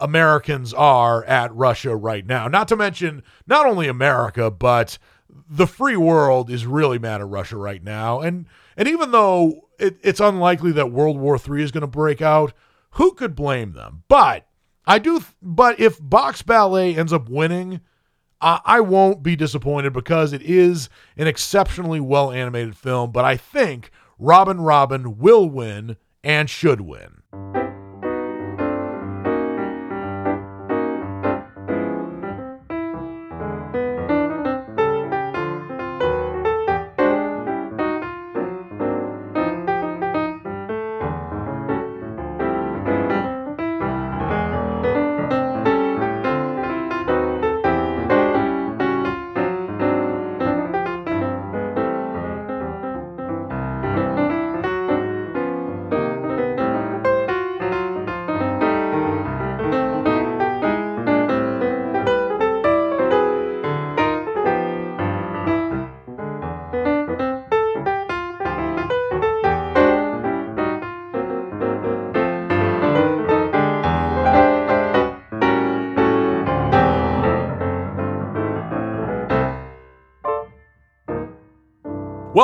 [0.00, 2.48] Americans are at Russia right now.
[2.48, 4.96] Not to mention, not only America, but
[5.28, 8.20] the free world is really mad at Russia right now.
[8.20, 12.20] And and even though it, it's unlikely that World War III is going to break
[12.20, 12.52] out,
[12.90, 14.04] who could blame them?
[14.08, 14.46] But
[14.86, 15.22] I do.
[15.42, 17.80] But if Box Ballet ends up winning,
[18.40, 23.12] I, I won't be disappointed because it is an exceptionally well animated film.
[23.12, 27.22] But I think Robin Robin will win and should win.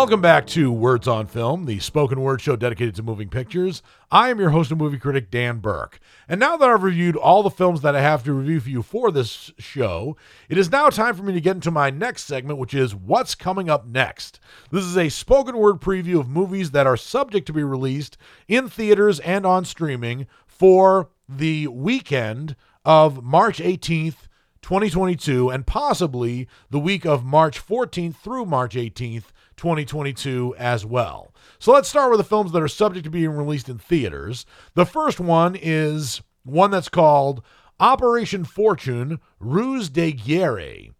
[0.03, 3.85] Welcome back to Words on Film, the spoken word show dedicated to moving pictures.
[4.11, 6.01] I am your host and movie critic, Dan Burke.
[6.29, 8.83] And now that I've reviewed all the films that I have to review for you
[8.83, 10.17] for this show,
[10.49, 13.37] it is now time for me to get into my next segment, which is What's
[13.37, 14.41] Coming Up Next.
[14.73, 18.69] This is a spoken word preview of movies that are subject to be released in
[18.69, 24.27] theaters and on streaming for the weekend of March 18th
[24.63, 31.35] 2022, and possibly the week of March 14th through March 18th, 2022 as well.
[31.59, 34.47] So let's start with the films that are subject to being released in theaters.
[34.75, 37.43] The first one is one that's called
[37.79, 40.91] Operation Fortune Ruse de Guerre.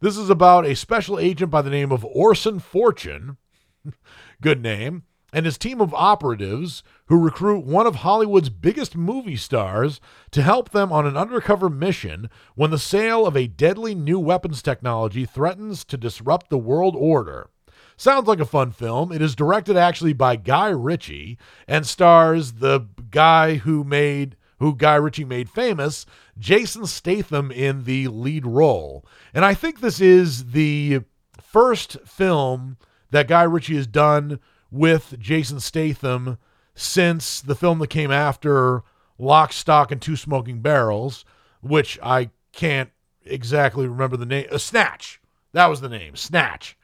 [0.00, 3.36] This is about a special agent by the name of Orson Fortune.
[4.40, 10.00] Good name and his team of operatives who recruit one of Hollywood's biggest movie stars
[10.30, 14.62] to help them on an undercover mission when the sale of a deadly new weapons
[14.62, 17.50] technology threatens to disrupt the world order.
[17.96, 19.12] Sounds like a fun film.
[19.12, 21.36] It is directed actually by Guy Ritchie
[21.68, 26.06] and stars the guy who made who Guy Ritchie made famous,
[26.38, 29.04] Jason Statham in the lead role.
[29.32, 31.00] And I think this is the
[31.40, 32.76] first film
[33.10, 34.38] that Guy Ritchie has done
[34.70, 36.38] with Jason Statham
[36.74, 38.82] since the film that came after
[39.18, 41.24] Lock, Stock, and Two Smoking Barrels,
[41.60, 42.90] which I can't
[43.24, 44.46] exactly remember the name.
[44.50, 45.20] Uh, Snatch.
[45.52, 46.16] That was the name.
[46.16, 46.76] Snatch.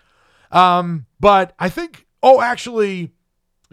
[0.50, 3.12] Um, but I think, oh, actually,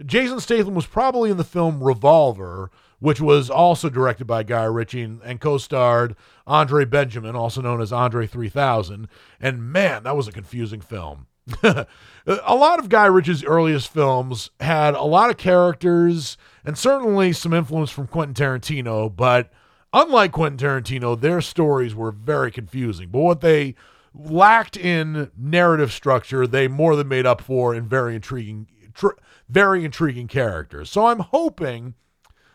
[0.04, 5.02] Jason Statham was probably in the film Revolver, which was also directed by Guy Ritchie
[5.02, 9.08] and, and co starred Andre Benjamin, also known as Andre 3000.
[9.40, 11.26] And man, that was a confusing film.
[11.62, 11.86] a
[12.26, 17.90] lot of Guy Ritchie's earliest films had a lot of characters and certainly some influence
[17.90, 19.52] from Quentin Tarantino, but
[19.92, 23.10] unlike Quentin Tarantino, their stories were very confusing.
[23.10, 23.74] But what they
[24.14, 29.18] lacked in narrative structure, they more than made up for in very intriguing tr-
[29.48, 30.90] very intriguing characters.
[30.90, 31.94] So I'm hoping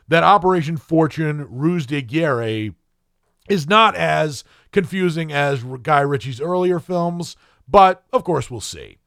[0.07, 2.71] that Operation Fortune Ruse de Guerre
[3.47, 7.35] is not as confusing as Guy Ritchie's earlier films
[7.69, 8.97] but of course, we'll see.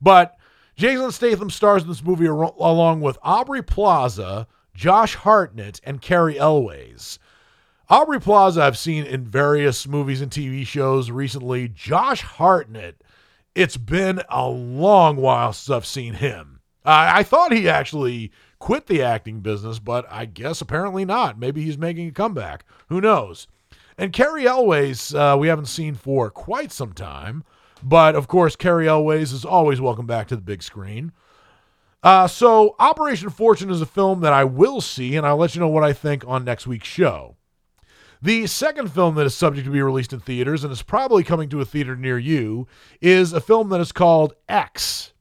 [0.00, 0.36] But
[0.76, 7.18] Jason Statham stars in this movie along with Aubrey Plaza, Josh Hartnett, and Cary Elwes.
[7.88, 11.68] Aubrey Plaza, I've seen in various movies and TV shows recently.
[11.68, 13.02] Josh Hartnett,
[13.54, 16.60] it's been a long while since I've seen him.
[16.84, 21.38] I, I thought he actually quit the acting business, but I guess apparently not.
[21.38, 22.64] Maybe he's making a comeback.
[22.88, 23.46] Who knows?
[23.98, 27.44] And Cary Elwes, uh, we haven't seen for quite some time.
[27.82, 31.12] But of course, Cary Elwes is always welcome back to the big screen.
[32.02, 35.60] Uh, so, Operation Fortune is a film that I will see, and I'll let you
[35.60, 37.36] know what I think on next week's show.
[38.20, 41.48] The second film that is subject to be released in theaters and is probably coming
[41.48, 42.66] to a theater near you
[43.00, 45.12] is a film that is called X.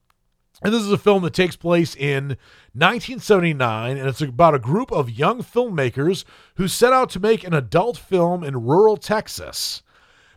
[0.64, 2.38] And this is a film that takes place in
[2.74, 6.24] 1979, and it's about a group of young filmmakers
[6.56, 9.82] who set out to make an adult film in rural Texas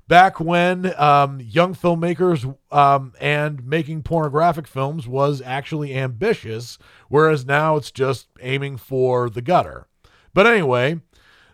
[0.09, 6.79] back when um, young filmmakers um, and making pornographic films was actually ambitious,
[7.09, 9.87] whereas now it's just aiming for the gutter.
[10.33, 11.01] But anyway,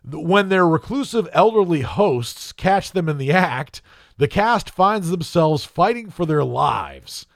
[0.04, 3.82] when their reclusive elderly hosts catch them in the act,
[4.16, 7.26] the cast finds themselves fighting for their lives.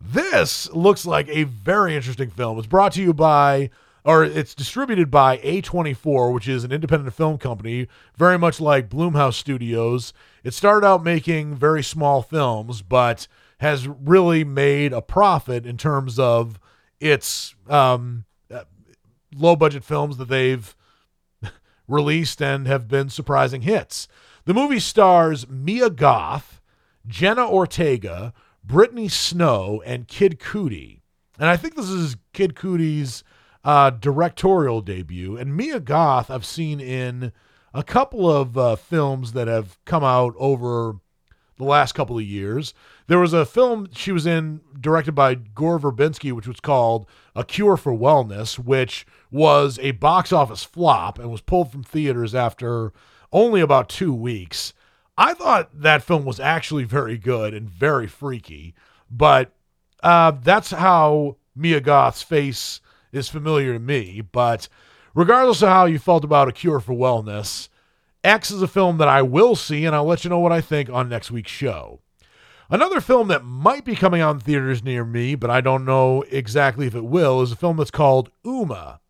[0.00, 2.58] This looks like a very interesting film.
[2.58, 3.70] It's brought to you by
[4.04, 7.86] or it's distributed by A24, which is an independent film company,
[8.16, 10.12] very much like Blumhouse Studios.
[10.44, 13.28] It started out making very small films, but
[13.58, 16.58] has really made a profit in terms of
[17.00, 18.24] its um,
[19.34, 20.76] low budget films that they've
[21.88, 24.08] released and have been surprising hits.
[24.44, 26.60] The movie stars Mia Goth,
[27.06, 28.32] Jenna Ortega,
[28.64, 31.00] Brittany Snow, and Kid Cudi.
[31.38, 33.24] And I think this is Kid Cudi's
[33.64, 35.36] uh, directorial debut.
[35.36, 37.32] And Mia Goth, I've seen in
[37.74, 40.96] a couple of uh, films that have come out over
[41.58, 42.74] the last couple of years.
[43.06, 47.44] There was a film she was in directed by Gore Verbinski, which was called A
[47.44, 52.92] Cure for Wellness, which was a box office flop and was pulled from theaters after
[53.32, 54.72] only about two weeks.
[55.16, 58.74] I thought that film was actually very good and very freaky,
[59.10, 59.52] but
[60.02, 62.80] uh, that's how Mia Goth's face
[63.12, 64.20] is familiar to me.
[64.20, 64.68] But
[65.14, 67.68] regardless of how you felt about A Cure for Wellness,
[68.24, 70.60] X is a film that I will see, and I'll let you know what I
[70.60, 72.00] think on next week's show.
[72.70, 76.22] Another film that might be coming out in theaters near me, but I don't know
[76.30, 79.00] exactly if it will, is a film that's called Umma.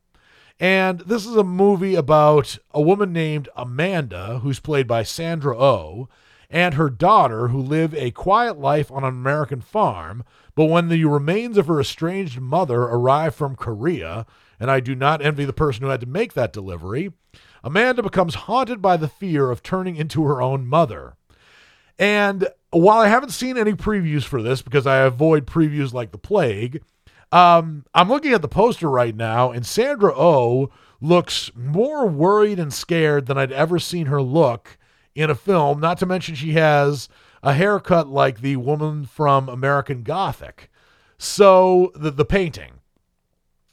[0.58, 5.62] And this is a movie about a woman named Amanda, who's played by Sandra O.
[5.62, 6.08] Oh,
[6.52, 10.22] and her daughter, who live a quiet life on an American farm.
[10.54, 14.26] But when the remains of her estranged mother arrive from Korea,
[14.62, 17.12] and I do not envy the person who had to make that delivery,
[17.64, 21.16] Amanda becomes haunted by the fear of turning into her own mother.
[21.98, 26.18] And while I haven't seen any previews for this because I avoid previews like the
[26.18, 26.80] plague,
[27.32, 32.60] um, I'm looking at the poster right now, and Sandra O oh looks more worried
[32.60, 34.78] and scared than I'd ever seen her look
[35.16, 35.80] in a film.
[35.80, 37.08] Not to mention, she has
[37.42, 40.70] a haircut like the woman from American Gothic.
[41.18, 42.74] So, the, the painting.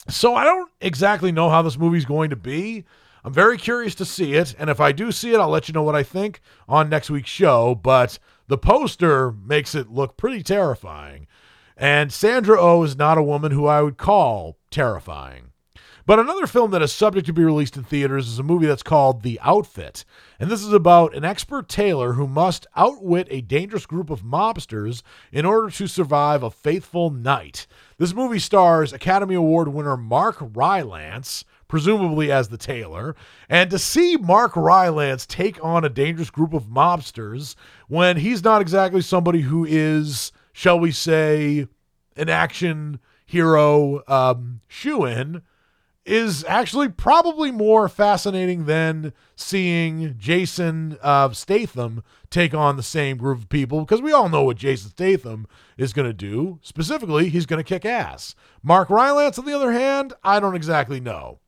[0.10, 2.86] So, I don't exactly know how this movie's going to be.
[3.24, 5.74] I'm very curious to see it, and if I do see it, I'll let you
[5.74, 7.76] know what I think on next week's show.
[7.76, 11.28] But the poster makes it look pretty terrifying.
[11.76, 15.52] And Sandra O oh is not a woman who I would call terrifying.
[16.06, 18.82] But another film that is subject to be released in theaters is a movie that's
[18.82, 20.06] called The Outfit.
[20.40, 25.04] And this is about an expert tailor who must outwit a dangerous group of mobsters
[25.32, 27.68] in order to survive a faithful night.
[28.00, 33.14] This movie stars Academy Award winner Mark Rylance, presumably as the tailor.
[33.50, 37.56] And to see Mark Rylance take on a dangerous group of mobsters
[37.90, 41.68] when he's not exactly somebody who is, shall we say,
[42.16, 45.42] an action hero um, shoe in
[46.06, 53.40] is actually probably more fascinating than seeing Jason uh, Statham take on the same group
[53.40, 55.48] of people because we all know what Jason Statham
[55.78, 56.60] is going to do.
[56.62, 58.36] Specifically, he's going to kick ass.
[58.64, 61.40] Mark Rylance, on the other hand, I don't exactly know.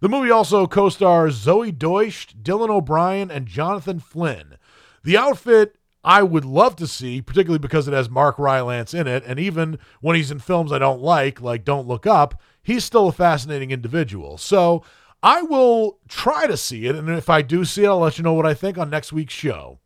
[0.00, 4.56] The movie also co stars Zoey Deutch, Dylan O'Brien, and Jonathan Flynn.
[5.02, 9.24] The outfit I would love to see, particularly because it has Mark Rylance in it.
[9.26, 13.08] And even when he's in films I don't like, like Don't Look Up, he's still
[13.08, 14.36] a fascinating individual.
[14.36, 14.84] So
[15.22, 16.94] I will try to see it.
[16.94, 19.10] And if I do see it, I'll let you know what I think on next
[19.10, 19.78] week's show.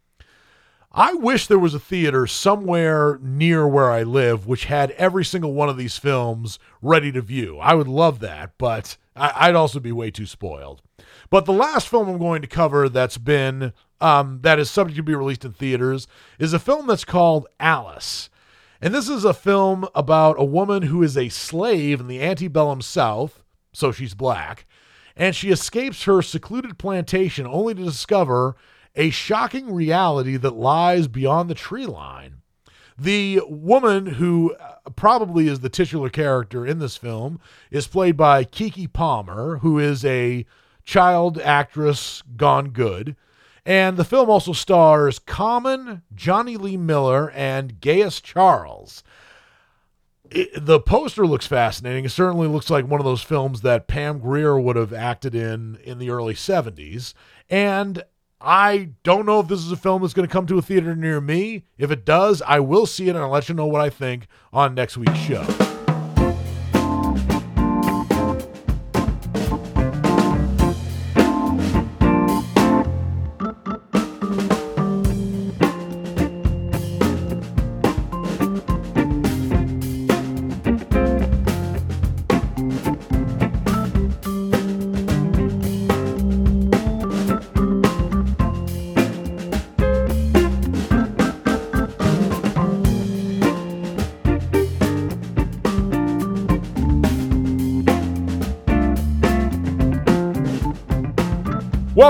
[0.91, 5.55] I wish there was a theater somewhere near where I live which had every single
[5.55, 7.59] one of these films ready to view.
[7.61, 10.83] I would love that, but I'd also be way too spoiled.
[11.30, 15.05] But the last film I'm going to cover that's been um, that is subject to
[15.05, 16.09] be released in theaters
[16.41, 18.28] is a film that's called Alice.
[18.85, 22.83] And this is a film about a woman who is a slave in the antebellum
[22.83, 24.66] South, so she's black,
[25.14, 28.57] and she escapes her secluded plantation only to discover
[28.97, 32.39] a shocking reality that lies beyond the tree line.
[32.99, 37.39] The woman who uh, probably is the titular character in this film
[37.70, 40.45] is played by Keke Palmer, who is a
[40.83, 43.14] child actress gone good.
[43.64, 49.04] And the film also stars Common, Jonny Lee Miller, and Gaius Charles.
[50.30, 52.04] It, the poster looks fascinating.
[52.04, 55.78] It certainly looks like one of those films that Pam Grier would have acted in
[55.84, 57.14] in the early 70s.
[57.48, 58.02] And
[58.40, 60.96] I don't know if this is a film that's going to come to a theater
[60.96, 61.66] near me.
[61.78, 64.26] If it does, I will see it and I'll let you know what I think
[64.52, 65.72] on next week's show.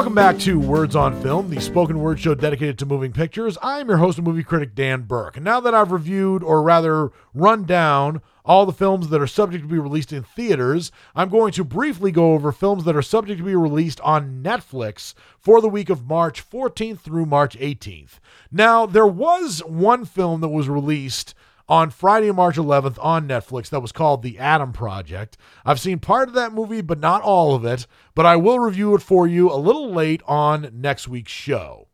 [0.03, 3.57] Welcome back to Words on Film, the spoken word show dedicated to moving pictures.
[3.63, 5.37] I'm your host and movie critic, Dan Burke.
[5.37, 9.63] And now that I've reviewed, or rather run down, all the films that are subject
[9.63, 13.39] to be released in theaters, I'm going to briefly go over films that are subject
[13.39, 18.19] to be released on Netflix for the week of March 14th through March 18th.
[18.51, 21.33] Now, there was one film that was released
[21.69, 25.37] on Friday, March 11th on Netflix that was called The Adam Project.
[25.65, 28.95] I've seen part of that movie, but not all of it, but I will review
[28.95, 31.89] it for you a little late on next week's show.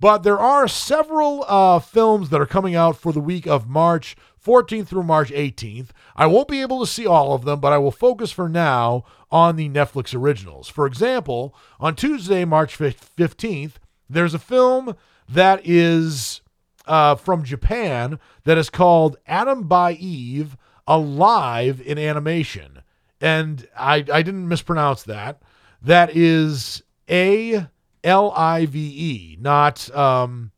[0.00, 4.16] But there are several uh, films that are coming out for the week of March
[4.44, 5.88] 14th through March 18th.
[6.14, 9.04] I won't be able to see all of them, but I will focus for now
[9.30, 10.68] on the Netflix originals.
[10.68, 13.72] For example, on Tuesday, March 15th,
[14.08, 14.96] there's a film
[15.28, 16.40] that is
[16.88, 22.82] uh, from Japan that is called Adam by Eve Alive in Animation.
[23.20, 25.42] And I, I didn't mispronounce that.
[25.82, 27.66] That is A
[28.02, 30.50] L I V E, not um,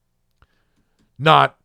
[1.18, 1.58] not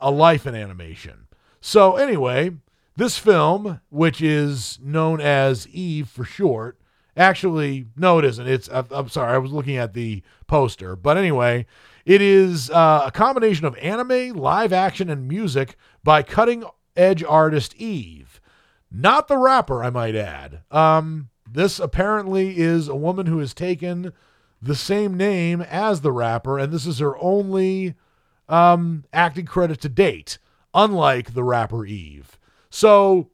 [0.00, 1.26] a life in animation.
[1.60, 2.52] So anyway,
[2.96, 6.80] this film, which is known as Eve for short,
[7.16, 8.46] Actually, no, it isn't.
[8.46, 11.66] It's I'm sorry, I was looking at the poster, but anyway,
[12.04, 16.64] it is uh, a combination of anime, live action, and music by cutting
[16.96, 18.40] edge artist Eve,
[18.90, 20.62] not the rapper, I might add.
[20.70, 24.12] Um, this apparently is a woman who has taken
[24.62, 27.94] the same name as the rapper, and this is her only
[28.48, 30.38] um, acting credit to date,
[30.74, 32.38] unlike the rapper Eve.
[32.70, 33.30] So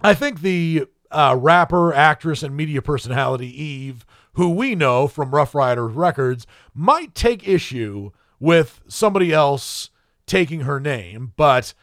[0.00, 4.06] I think the uh, rapper, actress, and media personality Eve,
[4.38, 9.90] who we know from Ruff Ryders Records, might take issue with somebody else
[10.26, 11.74] taking her name, but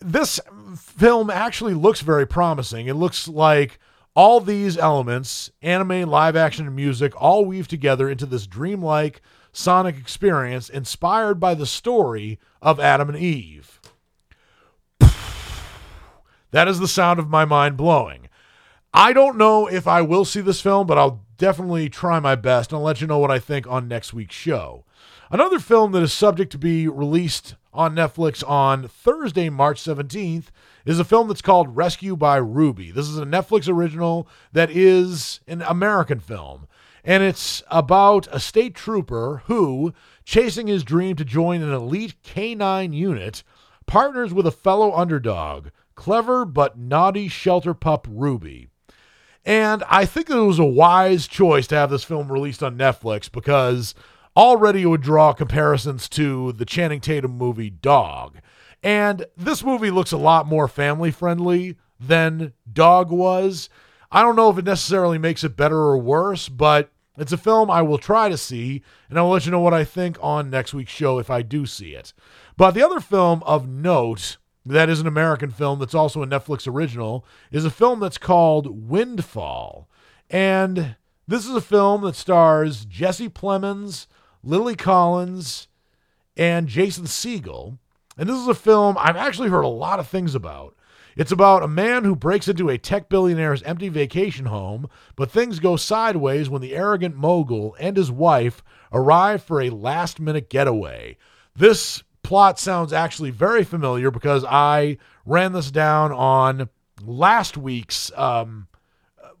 [0.00, 0.38] this
[0.76, 2.86] film actually looks very promising.
[2.86, 3.80] It looks like
[4.14, 9.98] all these elements, anime, live action, and music, all weave together into this dreamlike sonic
[9.98, 13.80] experience inspired by the story of Adam and Eve.
[16.52, 18.27] That is the sound of my mind blowing.
[19.00, 22.72] I don't know if I will see this film, but I'll definitely try my best
[22.72, 24.84] and I'll let you know what I think on next week's show.
[25.30, 30.46] Another film that is subject to be released on Netflix on Thursday, March 17th,
[30.84, 32.90] is a film that's called Rescue by Ruby.
[32.90, 36.66] This is a Netflix original that is an American film.
[37.04, 39.94] And it's about a state trooper who,
[40.24, 43.44] chasing his dream to join an elite K9 unit,
[43.86, 48.67] partners with a fellow underdog, clever but naughty shelter pup Ruby.
[49.44, 53.30] And I think it was a wise choice to have this film released on Netflix
[53.30, 53.94] because
[54.36, 58.38] already it would draw comparisons to the Channing Tatum movie Dog.
[58.82, 63.68] And this movie looks a lot more family friendly than Dog was.
[64.10, 67.70] I don't know if it necessarily makes it better or worse, but it's a film
[67.70, 70.72] I will try to see, and I'll let you know what I think on next
[70.72, 72.12] week's show if I do see it.
[72.56, 74.36] But the other film of note
[74.68, 78.88] that is an American film that's also a Netflix original is a film that's called
[78.88, 79.88] Windfall.
[80.30, 80.96] And
[81.26, 84.06] this is a film that stars Jesse Plemons,
[84.42, 85.68] Lily Collins,
[86.36, 87.78] and Jason Segel.
[88.16, 90.74] And this is a film I've actually heard a lot of things about.
[91.16, 95.58] It's about a man who breaks into a tech billionaire's empty vacation home, but things
[95.58, 98.62] go sideways when the arrogant mogul and his wife
[98.92, 101.16] arrive for a last minute getaway.
[101.56, 106.68] This plot sounds actually very familiar because I ran this down on
[107.02, 108.68] last week's um,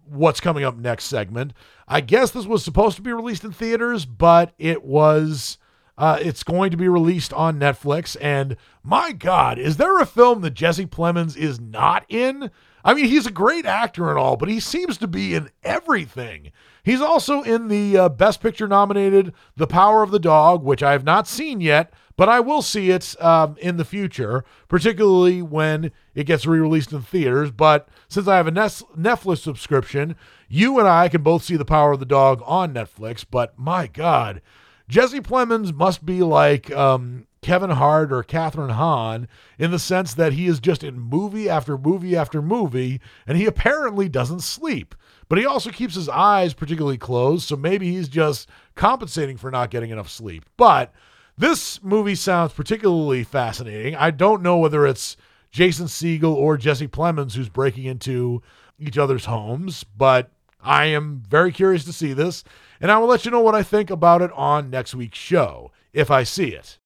[0.06, 1.52] what's coming up next segment.
[1.86, 5.58] I guess this was supposed to be released in theaters, but it was.
[5.98, 8.16] Uh, it's going to be released on Netflix.
[8.20, 12.52] And my God, is there a film that Jesse Plemons is not in?
[12.84, 16.52] I mean, he's a great actor and all, but he seems to be in everything.
[16.84, 20.92] He's also in the uh, Best Picture nominated The Power of the Dog, which I
[20.92, 25.92] have not seen yet, but I will see it um, in the future, particularly when
[26.16, 27.52] it gets re released in theaters.
[27.52, 30.16] But since I have a Netflix subscription,
[30.48, 33.24] you and I can both see The Power of the Dog on Netflix.
[33.30, 34.42] But my God,
[34.88, 40.32] Jesse Plemons must be like um, Kevin Hart or Kathryn Hahn in the sense that
[40.32, 44.96] he is just in movie after movie after movie, and he apparently doesn't sleep.
[45.28, 49.70] But he also keeps his eyes particularly closed, so maybe he's just compensating for not
[49.70, 50.44] getting enough sleep.
[50.56, 50.92] But
[51.38, 53.94] this movie sounds particularly fascinating.
[53.94, 55.16] I don't know whether it's
[55.50, 58.42] Jason Segel or Jesse Plemons who's breaking into
[58.78, 60.30] each other's homes, but
[60.60, 62.44] I am very curious to see this,
[62.80, 65.70] and I will let you know what I think about it on next week's show
[65.92, 66.78] if I see it.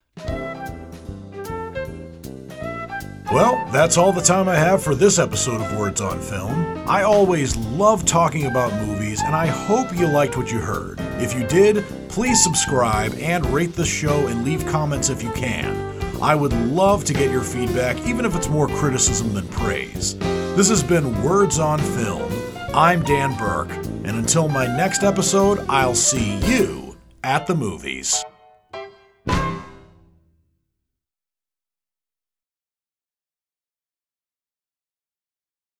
[3.33, 6.87] Well, that's all the time I have for this episode of Words on Film.
[6.87, 11.01] I always love talking about movies, and I hope you liked what you heard.
[11.19, 15.75] If you did, please subscribe and rate the show and leave comments if you can.
[16.21, 20.15] I would love to get your feedback, even if it's more criticism than praise.
[20.55, 22.31] This has been Words on Film.
[22.75, 23.73] I'm Dan Burke,
[24.05, 28.23] and until my next episode, I'll see you at the movies.